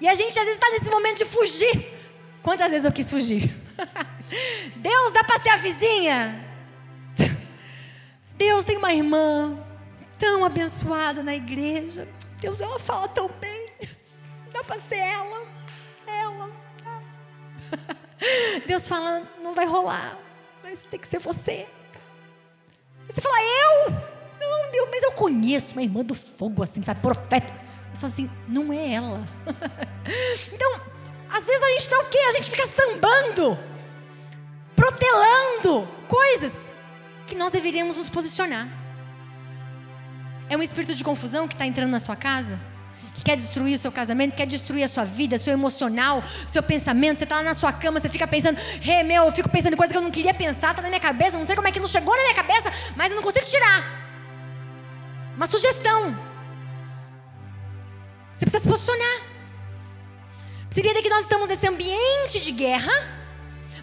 [0.00, 1.92] E a gente às vezes está nesse momento de fugir.
[2.42, 3.50] Quantas vezes eu quis fugir?
[4.76, 6.44] Deus, dá para ser a vizinha?
[8.36, 9.58] Deus tem uma irmã
[10.18, 12.06] tão abençoada na igreja.
[12.40, 13.66] Deus, ela fala tão bem.
[14.52, 15.46] Dá para ser ela.
[16.06, 16.50] Ela.
[18.66, 20.18] Deus fala, não vai rolar.
[20.62, 21.66] Mas tem que ser você.
[23.08, 23.90] E você fala, eu?
[24.40, 27.00] Não, Deus, mas eu conheço uma irmã do fogo, assim, sabe?
[27.00, 27.63] Profeta.
[27.94, 29.26] Deus fala assim, não é ela.
[30.52, 30.80] então,
[31.30, 32.18] às vezes a gente está o quê?
[32.18, 33.58] A gente fica sambando,
[34.74, 36.72] protelando coisas
[37.26, 38.66] que nós deveríamos nos posicionar.
[40.50, 42.60] É um espírito de confusão que está entrando na sua casa?
[43.14, 47.18] Que quer destruir o seu casamento, quer destruir a sua vida, seu emocional, seu pensamento.
[47.18, 49.76] Você está lá na sua cama, você fica pensando, hey, meu, eu fico pensando em
[49.76, 51.78] coisa que eu não queria pensar, está na minha cabeça, não sei como é que
[51.78, 53.84] não chegou na minha cabeça, mas eu não consigo tirar.
[55.36, 56.33] Uma sugestão.
[58.34, 59.22] Você precisa se posicionar.
[60.70, 62.92] Você que nós estamos nesse ambiente de guerra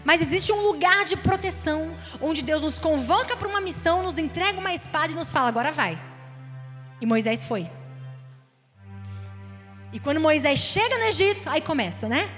[0.04, 4.58] mas existe um lugar de proteção, onde Deus nos convoca para uma missão, nos entrega
[4.58, 5.98] uma espada e nos fala: agora vai.
[7.00, 7.68] E Moisés foi.
[9.92, 12.28] E quando Moisés chega no Egito, aí começa, né?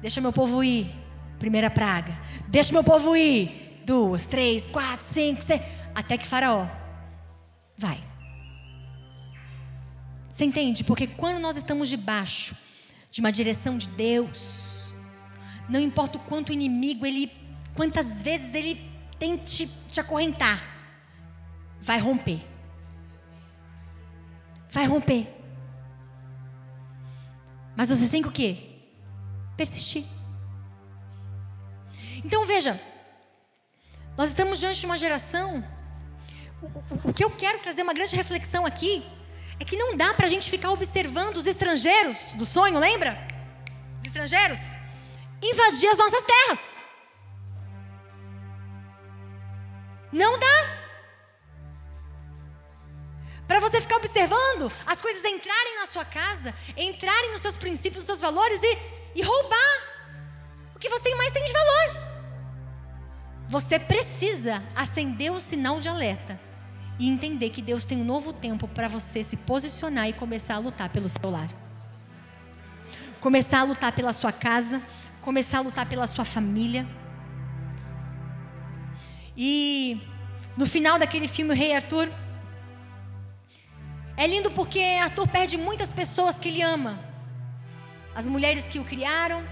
[0.00, 0.92] Deixa meu povo ir.
[1.38, 2.16] Primeira praga.
[2.48, 3.82] Deixa meu povo ir.
[3.84, 5.60] Duas, três, quatro, cinco, seis.
[5.94, 6.66] Até que Faraó
[7.76, 7.98] vai.
[10.32, 10.82] Você entende?
[10.82, 12.56] Porque quando nós estamos debaixo
[13.10, 14.94] de uma direção de Deus,
[15.68, 17.30] não importa o quanto o inimigo, ele,
[17.74, 18.80] quantas vezes ele
[19.18, 20.58] tente te acorrentar,
[21.78, 22.40] vai romper.
[24.70, 25.28] Vai romper.
[27.76, 28.56] Mas você tem que o quê?
[29.54, 30.04] Persistir.
[32.24, 32.80] Então veja,
[34.16, 35.62] nós estamos diante de uma geração.
[36.62, 39.04] O, o, o que eu quero trazer uma grande reflexão aqui
[39.62, 43.16] é que não dá para a gente ficar observando os estrangeiros do sonho, lembra?
[43.96, 44.74] Os estrangeiros
[45.40, 46.80] invadir as nossas terras.
[50.12, 50.82] Não dá.
[53.46, 58.06] Para você ficar observando as coisas entrarem na sua casa, entrarem nos seus princípios, nos
[58.06, 58.78] seus valores e,
[59.14, 59.78] e roubar
[60.74, 62.02] o que você mais tem de valor.
[63.48, 66.51] Você precisa acender o sinal de alerta
[66.98, 70.58] e entender que Deus tem um novo tempo para você se posicionar e começar a
[70.58, 71.48] lutar pelo seu lar.
[73.20, 74.82] Começar a lutar pela sua casa,
[75.20, 76.86] começar a lutar pela sua família.
[79.36, 80.00] E
[80.56, 82.08] no final daquele filme, o Rei Arthur,
[84.16, 86.98] é lindo porque Arthur perde muitas pessoas que ele ama.
[88.14, 89.42] As mulheres que o criaram.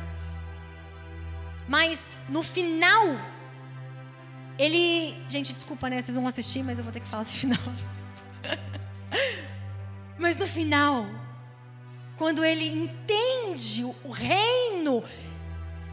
[1.66, 3.16] Mas no final,
[4.60, 5.16] ele.
[5.28, 6.00] Gente, desculpa, né?
[6.00, 7.58] Vocês vão assistir, mas eu vou ter que falar do final.
[10.18, 11.06] mas no final,
[12.16, 15.02] quando ele entende o reino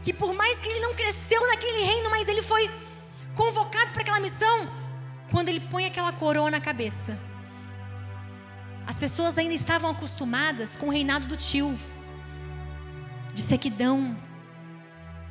[0.02, 2.70] que por mais que ele não cresceu naquele reino, mas ele foi
[3.34, 4.68] convocado para aquela missão,
[5.30, 7.18] quando ele põe aquela coroa na cabeça.
[8.86, 11.78] As pessoas ainda estavam acostumadas com o reinado do tio,
[13.34, 14.16] de sequidão,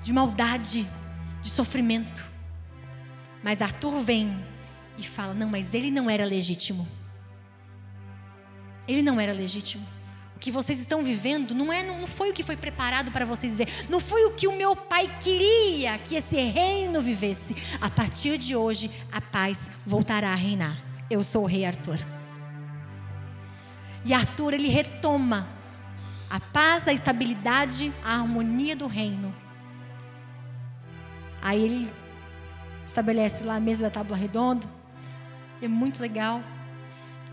[0.03, 0.87] de maldade,
[1.41, 2.26] de sofrimento.
[3.47, 4.37] Mas Arthur vem
[4.97, 6.85] e fala: não, mas ele não era legítimo.
[8.85, 9.87] Ele não era legítimo.
[10.35, 13.57] O que vocês estão vivendo não, é, não foi o que foi preparado para vocês
[13.57, 13.69] ver.
[13.87, 17.55] Não foi o que o meu pai queria que esse reino vivesse.
[17.79, 20.77] A partir de hoje, a paz voltará a reinar.
[21.09, 21.99] Eu sou o rei Arthur.
[24.03, 25.47] E Arthur, ele retoma
[26.29, 29.33] a paz, a estabilidade, a harmonia do reino.
[31.41, 32.06] Aí ele
[32.87, 34.65] estabelece lá a mesa da tábua redonda.
[35.61, 36.41] É muito legal.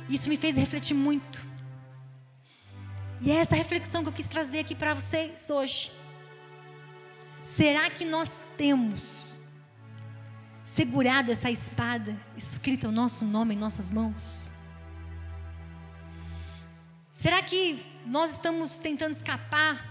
[0.09, 1.55] Isso me fez refletir muito
[3.24, 5.90] e é essa reflexão que eu quis trazer aqui para vocês hoje.
[7.42, 9.44] Será que nós temos
[10.62, 14.50] segurado essa espada escrita o nosso nome em nossas mãos?
[17.11, 19.82] Será que nós estamos tentando escapar?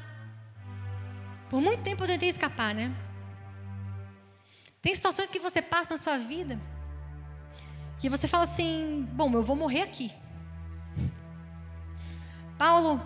[1.49, 2.93] Por muito tempo eu tentei escapar, né?
[4.84, 6.59] Tem situações que você passa na sua vida
[8.03, 10.11] que você fala assim: bom, eu vou morrer aqui.
[12.57, 13.01] Paulo,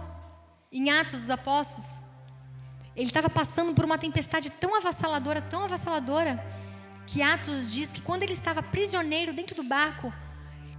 [0.72, 2.08] em Atos dos Apóstolos,
[2.96, 6.44] ele estava passando por uma tempestade tão avassaladora, tão avassaladora,
[7.06, 10.12] que Atos diz que quando ele estava prisioneiro dentro do barco,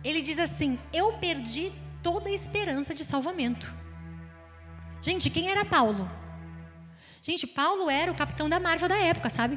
[0.02, 1.70] ele diz assim: Eu perdi
[2.02, 3.72] toda a esperança de salvamento.
[5.00, 6.10] Gente, quem era Paulo?
[7.22, 9.56] Gente, Paulo era o capitão da Marvel da época, sabe?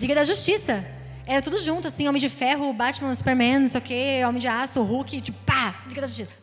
[0.00, 0.84] Liga da Justiça.
[1.26, 4.48] Era tudo junto, assim, Homem de Ferro, Batman, Superman, não sei o quê, Homem de
[4.48, 6.34] Aço, Hulk, tipo, pá, Liga da Justiça.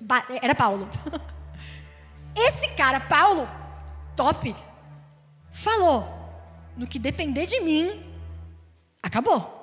[0.42, 0.88] Era Paulo.
[2.36, 3.48] Esse cara, Paulo,
[4.16, 4.56] top,
[5.52, 6.08] falou:
[6.78, 7.92] no que depender de mim,
[9.04, 9.58] acabou.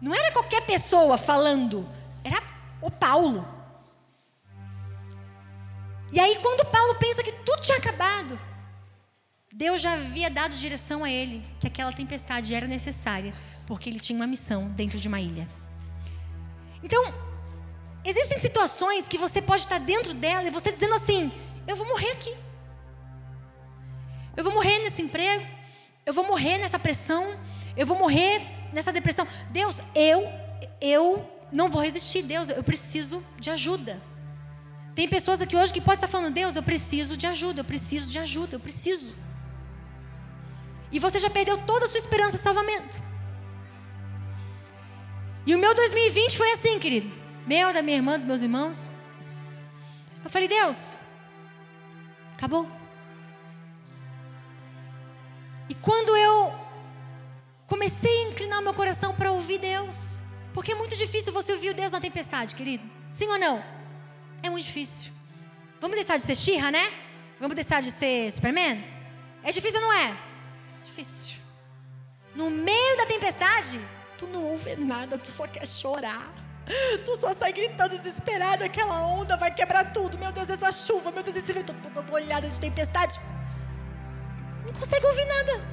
[0.00, 1.88] Não era qualquer pessoa falando,
[2.24, 2.42] era
[2.80, 3.46] o Paulo.
[6.12, 8.38] E aí, quando Paulo pensa que tudo tinha acabado,
[9.52, 13.34] Deus já havia dado direção a ele que aquela tempestade era necessária,
[13.66, 15.46] porque ele tinha uma missão dentro de uma ilha.
[16.82, 17.04] Então,
[18.02, 21.30] existem situações que você pode estar dentro dela e você dizendo assim:
[21.66, 22.34] eu vou morrer aqui.
[24.34, 25.44] Eu vou morrer nesse emprego,
[26.06, 27.36] eu vou morrer nessa pressão,
[27.76, 28.40] eu vou morrer
[28.72, 29.26] nessa depressão.
[29.50, 30.26] Deus, eu
[30.80, 34.00] eu não vou resistir, Deus, eu preciso de ajuda.
[34.94, 38.06] Tem pessoas aqui hoje que podem estar falando, Deus, eu preciso de ajuda, eu preciso
[38.06, 39.14] de ajuda, eu preciso.
[40.92, 43.00] E você já perdeu toda a sua esperança de salvamento.
[45.46, 47.10] E o meu 2020 foi assim, querido.
[47.46, 48.92] Meu, da minha irmã, dos meus irmãos.
[50.22, 50.98] Eu falei, Deus,
[52.34, 52.68] acabou.
[55.68, 56.54] E quando eu
[57.66, 60.20] comecei a inclinar meu coração para ouvir Deus,
[60.52, 62.88] porque é muito difícil você ouvir Deus na tempestade, querido.
[63.10, 63.64] Sim ou não?
[64.42, 65.12] É muito difícil.
[65.80, 66.92] Vamos deixar de ser Xirra, né?
[67.40, 68.84] Vamos deixar de ser Superman?
[69.42, 70.16] É difícil ou não é?
[70.92, 71.38] Difícil.
[72.34, 73.80] No meio da tempestade,
[74.18, 76.30] tu não ouve nada, tu só quer chorar.
[77.02, 80.18] Tu só sai gritando desesperado, aquela onda vai quebrar tudo.
[80.18, 83.18] Meu Deus, essa chuva, meu Deus, esse vento, toda molhada de tempestade.
[84.66, 85.64] Não consegue ouvir nada.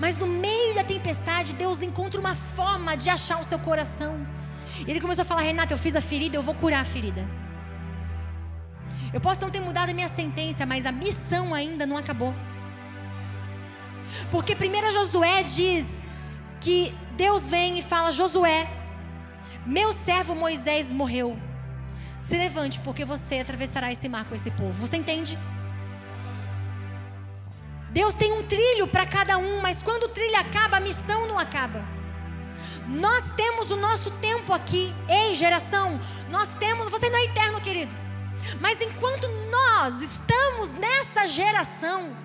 [0.00, 4.26] Mas no meio da tempestade, Deus encontra uma forma de achar o seu coração.
[4.86, 7.28] E ele começou a falar: Renata, eu fiz a ferida, eu vou curar a ferida.
[9.12, 12.34] Eu posso não ter mudado a minha sentença, mas a missão ainda não acabou.
[14.30, 16.06] Porque 1 Josué diz
[16.60, 18.66] que Deus vem e fala: Josué,
[19.66, 21.38] meu servo Moisés morreu.
[22.18, 24.72] Se levante, porque você atravessará esse mar com esse povo.
[24.72, 25.38] Você entende?
[27.90, 31.38] Deus tem um trilho para cada um, mas quando o trilho acaba, a missão não
[31.38, 31.84] acaba.
[32.88, 34.92] Nós temos o nosso tempo aqui.
[35.08, 36.90] Ei, geração, nós temos.
[36.90, 37.94] Você não é eterno, querido.
[38.60, 42.16] Mas enquanto nós estamos nessa geração,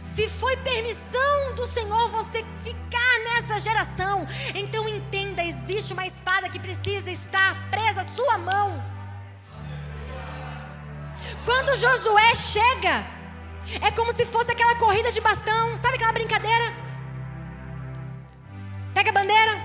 [0.00, 6.58] se foi permissão do Senhor você ficar nessa geração, então entenda: existe uma espada que
[6.58, 8.82] precisa estar presa à sua mão.
[11.44, 13.04] Quando Josué chega,
[13.82, 16.72] é como se fosse aquela corrida de bastão, sabe aquela brincadeira?
[18.94, 19.60] Pega a bandeira,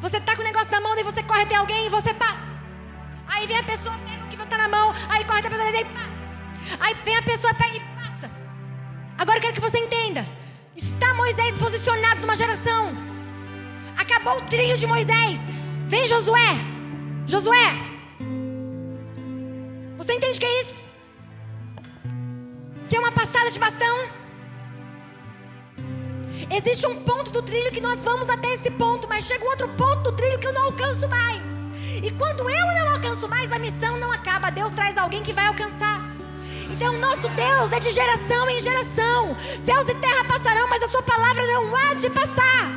[0.00, 2.42] você tá com o negócio na mão, e você corre até alguém e você passa.
[3.26, 5.50] Aí vem a pessoa, pega o que você está na mão, aí corre até a
[5.50, 6.14] pessoa e passa.
[6.80, 7.93] Aí vem a pessoa, pega e.
[9.16, 10.26] Agora eu quero que você entenda.
[10.76, 12.92] Está Moisés posicionado numa geração.
[13.96, 15.40] Acabou o trilho de Moisés.
[15.86, 16.54] Vem Josué.
[17.26, 17.72] Josué.
[19.96, 20.84] Você entende o que é isso?
[22.88, 24.24] Que é uma passada de bastão?
[26.50, 29.68] Existe um ponto do trilho que nós vamos até esse ponto, mas chega um outro
[29.68, 31.44] ponto do trilho que eu não alcanço mais.
[32.02, 34.50] E quando eu não alcanço mais, a missão não acaba.
[34.50, 36.13] Deus traz alguém que vai alcançar.
[36.70, 39.36] Então, nosso Deus é de geração em geração.
[39.64, 42.70] Céus e terra passarão, mas a sua palavra não há de passar.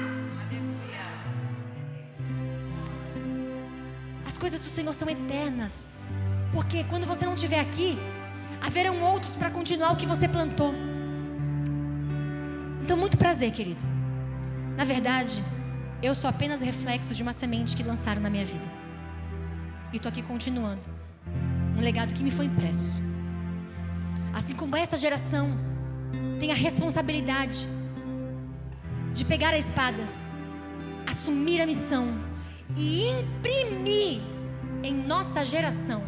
[4.25, 6.07] As coisas do Senhor são eternas.
[6.51, 7.97] Porque quando você não estiver aqui,
[8.61, 10.73] haverão outros para continuar o que você plantou.
[12.81, 13.83] Então, muito prazer, querido.
[14.77, 15.43] Na verdade,
[16.01, 18.65] eu sou apenas reflexo de uma semente que lançaram na minha vida.
[19.91, 20.88] E estou aqui continuando.
[21.77, 23.01] Um legado que me foi impresso.
[24.34, 25.49] Assim como essa geração
[26.39, 27.67] tem a responsabilidade
[29.13, 30.03] de pegar a espada,
[31.07, 32.07] assumir a missão
[32.75, 34.21] e imprimir
[34.84, 36.03] em nossa geração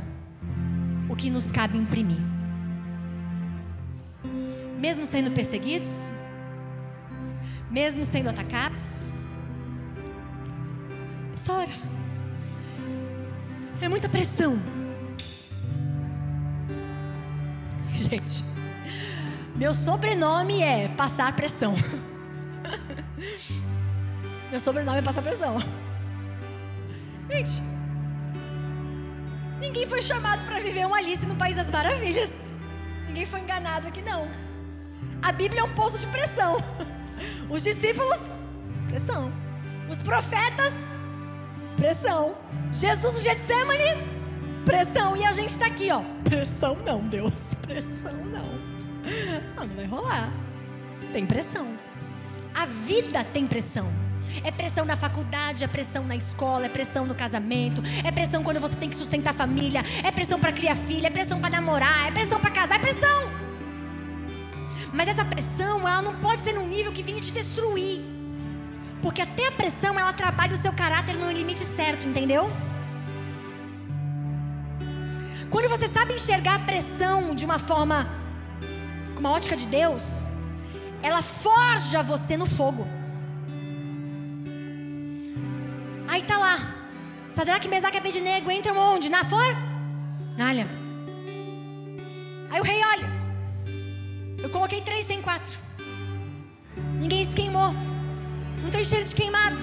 [1.10, 2.20] o que nos cabe imprimir.
[4.78, 6.10] Mesmo sendo perseguidos,
[7.70, 9.14] mesmo sendo atacados.
[11.32, 11.72] Pastora,
[13.82, 14.58] é muita pressão.
[18.10, 18.44] Gente,
[19.56, 21.76] meu sobrenome é passar pressão.
[24.50, 25.58] Meu sobrenome é passar pressão.
[27.30, 27.62] Gente,
[29.60, 32.50] ninguém foi chamado para viver uma Alice no País das Maravilhas.
[33.06, 34.28] Ninguém foi enganado aqui, não.
[35.22, 36.58] A Bíblia é um poço de pressão.
[37.48, 38.34] Os discípulos,
[38.88, 39.32] pressão.
[39.88, 40.74] Os profetas,
[41.78, 42.34] pressão.
[42.72, 44.19] Jesus no Getsemane,
[44.66, 45.16] pressão.
[45.16, 46.02] E a gente está aqui, ó.
[46.24, 47.54] Pressão não, Deus.
[47.66, 48.50] Pressão não.
[49.56, 50.32] Não, vai rolar.
[51.12, 51.68] Tem pressão.
[52.54, 53.92] A vida tem pressão.
[54.44, 58.60] É pressão na faculdade, é pressão na escola, é pressão no casamento, é pressão quando
[58.60, 62.08] você tem que sustentar a família, é pressão para criar filha, é pressão para namorar,
[62.08, 63.32] é pressão para casar, é pressão.
[64.94, 68.02] Mas essa pressão, ela não pode ser num nível que venha te destruir.
[69.02, 72.50] Porque até a pressão, ela trabalha o seu caráter no limite certo, entendeu?
[75.50, 78.08] Quando você sabe enxergar a pressão de uma forma,
[79.14, 80.28] com uma ótica de Deus,
[81.02, 82.88] ela forja você no fogo.
[86.08, 86.58] Aí tá lá.
[87.28, 89.10] Sadraque, Mesaque e Abednego entram onde?
[89.10, 90.68] Na fornalha.
[92.52, 93.10] Aí o rei olha.
[94.42, 95.58] Eu coloquei três, tem quatro.
[97.00, 97.74] Ninguém se queimou.
[98.64, 99.58] Não tem cheiro de queimado.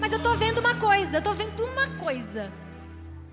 [0.00, 1.18] Mas eu tô vendo uma coisa.
[1.18, 2.50] Eu tô vendo uma coisa.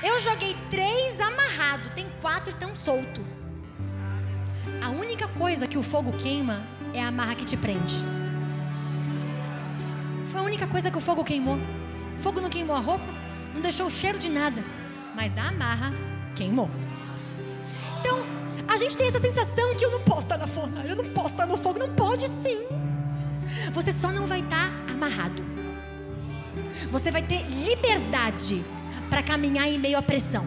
[0.02, 1.90] Eu joguei três amarrado.
[1.96, 3.22] Tem quatro estão solto.
[4.82, 6.64] A única coisa que o fogo queima
[6.94, 7.96] é a amarra que te prende.
[10.32, 11.58] Foi a única coisa que o fogo queimou.
[12.18, 13.06] O fogo não queimou a roupa,
[13.54, 14.64] não deixou o cheiro de nada,
[15.16, 15.92] mas a amarra
[16.36, 16.70] queimou.
[18.00, 18.20] Então,
[18.68, 21.34] a gente tem essa sensação que eu não posso estar na fornalha, eu não posso
[21.34, 22.60] estar no fogo, não pode sim.
[23.74, 25.44] Você só não vai estar amarrado.
[26.92, 28.64] Você vai ter liberdade
[29.14, 30.44] para caminhar em meio à pressão.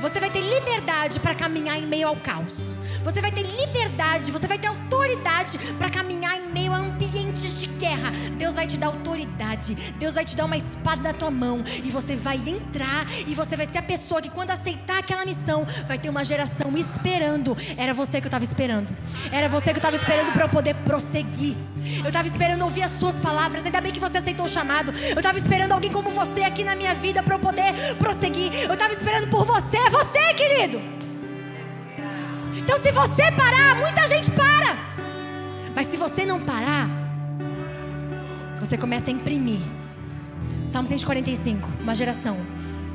[0.00, 2.72] Você vai ter liberdade para caminhar em meio ao caos.
[3.02, 6.91] Você vai ter liberdade, você vai ter autoridade para caminhar em meio de
[7.82, 8.12] guerra.
[8.38, 9.74] Deus vai te dar autoridade.
[9.98, 13.56] Deus vai te dar uma espada na tua mão e você vai entrar e você
[13.56, 17.56] vai ser a pessoa que quando aceitar aquela missão, vai ter uma geração esperando.
[17.76, 18.94] Era você que eu estava esperando.
[19.32, 21.56] Era você que eu estava esperando para eu poder prosseguir.
[21.98, 23.66] Eu estava esperando ouvir as suas palavras.
[23.66, 24.92] Ainda bem que você aceitou o chamado.
[24.92, 28.52] Eu estava esperando alguém como você aqui na minha vida para eu poder prosseguir.
[28.62, 29.76] Eu estava esperando por você.
[29.76, 30.80] É você, querido.
[32.54, 34.76] Então, se você parar, muita gente para.
[35.74, 37.01] Mas se você não parar,
[38.62, 39.58] você começa a imprimir.
[40.68, 42.36] Salmo 145, uma geração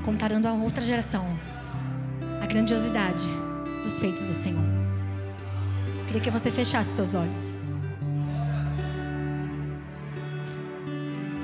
[0.02, 1.28] contando a outra geração
[2.42, 3.26] a grandiosidade
[3.84, 4.64] dos feitos do Senhor.
[5.98, 7.58] Eu queria que você fechasse seus olhos.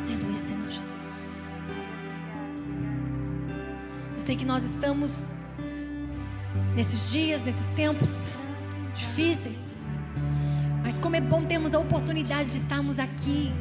[0.07, 1.59] Aleluia, Senhor Jesus.
[4.15, 5.33] Eu sei que nós estamos
[6.77, 8.29] nesses dias, nesses tempos
[8.95, 9.81] difíceis.
[10.81, 13.51] Mas como é bom termos a oportunidade de estarmos aqui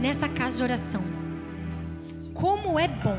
[0.00, 1.02] nessa casa de oração.
[2.34, 3.18] Como é bom.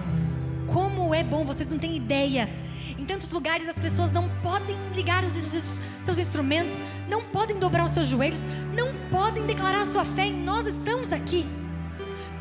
[0.68, 2.50] Como é bom, vocês não têm ideia.
[2.98, 7.92] Em tantos lugares as pessoas não podem ligar os, seus instrumentos, não podem dobrar os
[7.92, 8.42] seus joelhos,
[8.76, 10.28] não podem declarar sua fé.
[10.28, 11.46] E nós estamos aqui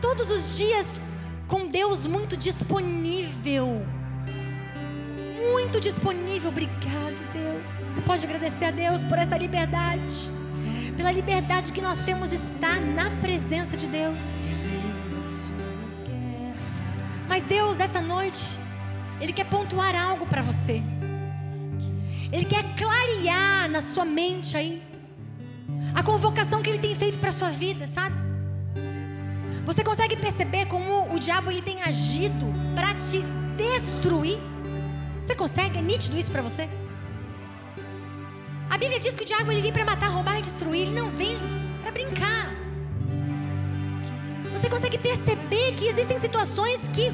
[0.01, 1.01] todos os dias
[1.47, 3.87] com Deus muito disponível
[5.53, 6.51] muito disponível.
[6.51, 7.75] Obrigado, Deus.
[7.75, 10.29] Você pode agradecer a Deus por essa liberdade,
[10.97, 14.49] pela liberdade que nós temos de estar na presença de Deus.
[17.29, 18.59] Mas Deus, essa noite,
[19.21, 20.83] Ele quer pontuar algo para você.
[22.33, 24.83] Ele quer clarear na sua mente aí
[25.95, 28.15] a convocação que Ele tem feito para sua vida, sabe?
[29.67, 33.21] Você consegue perceber como o diabo ele tem agido para te
[33.57, 34.39] destruir?
[35.21, 35.79] Você consegue?
[35.79, 36.69] É nítido isso para você?
[38.69, 40.83] A Bíblia diz que o diabo ele vem para matar, roubar e destruir.
[40.83, 41.39] Ele não vem
[41.81, 42.51] para brincar.
[44.53, 47.13] Você consegue perceber que existem situações que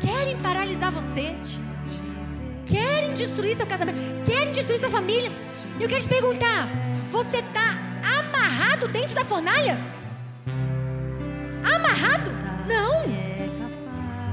[0.00, 1.34] querem paralisar você,
[2.66, 5.30] querem destruir seu casamento, querem destruir sua família.
[5.78, 6.68] E eu quero te perguntar:
[7.10, 7.76] você está
[8.18, 9.76] amarrado dentro da fornalha?
[11.64, 12.30] Amarrado?
[12.66, 13.06] Não.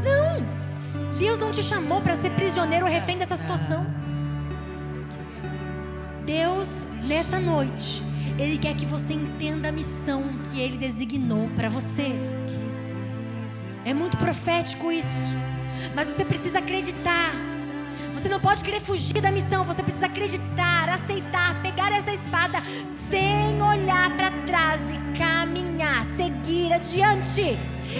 [0.03, 1.16] Não.
[1.18, 4.05] Deus não te chamou para ser prisioneiro ou refém dessa situação.
[6.26, 8.02] Deus, nessa noite,
[8.40, 12.12] Ele quer que você entenda a missão que Ele designou para você.
[13.86, 15.32] É muito profético isso,
[15.96, 17.32] mas você precisa acreditar.
[18.16, 23.62] Você não pode querer fugir da missão, você precisa acreditar, aceitar, pegar essa espada sem
[23.62, 25.18] olhar para trás e
[25.86, 27.58] caminhar, seguir adiante.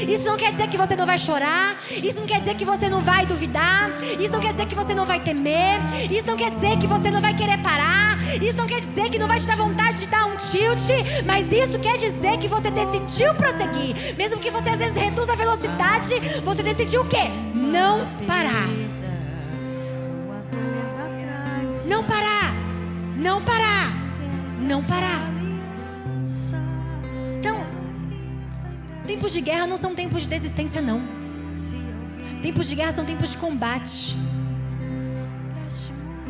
[0.10, 1.78] Isso não quer dizer que você não vai chorar.
[1.92, 3.92] Isso não quer dizer que você não vai duvidar.
[4.20, 5.80] Isso não quer dizer que você não vai temer.
[6.12, 8.18] Isso não quer dizer que você não vai querer parar.
[8.42, 10.90] Isso não quer dizer que não vai te dar vontade de dar um tilt.
[11.26, 14.16] Mas isso quer dizer que você decidiu prosseguir.
[14.18, 17.30] Mesmo que você às vezes reduza a velocidade, você decidiu o quê?
[17.54, 18.68] Não parar.
[21.88, 22.54] Não parar.
[23.18, 23.94] Não parar.
[24.60, 25.36] Não parar.
[27.40, 27.75] Então,
[29.06, 31.02] tempos de guerra não são tempos de desistência, não.
[32.42, 34.16] Tempos de guerra são tempos de combate.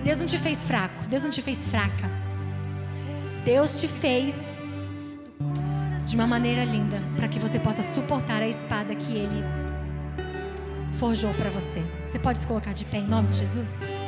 [0.04, 2.10] Deus não te fez fraco, Deus não te fez fraca.
[3.44, 4.60] Deus te fez
[6.08, 9.44] de uma maneira linda para que você possa suportar a espada que Ele
[11.00, 11.84] forjou para você.
[12.08, 14.05] Você pode se colocar de pé em nome de Jesus?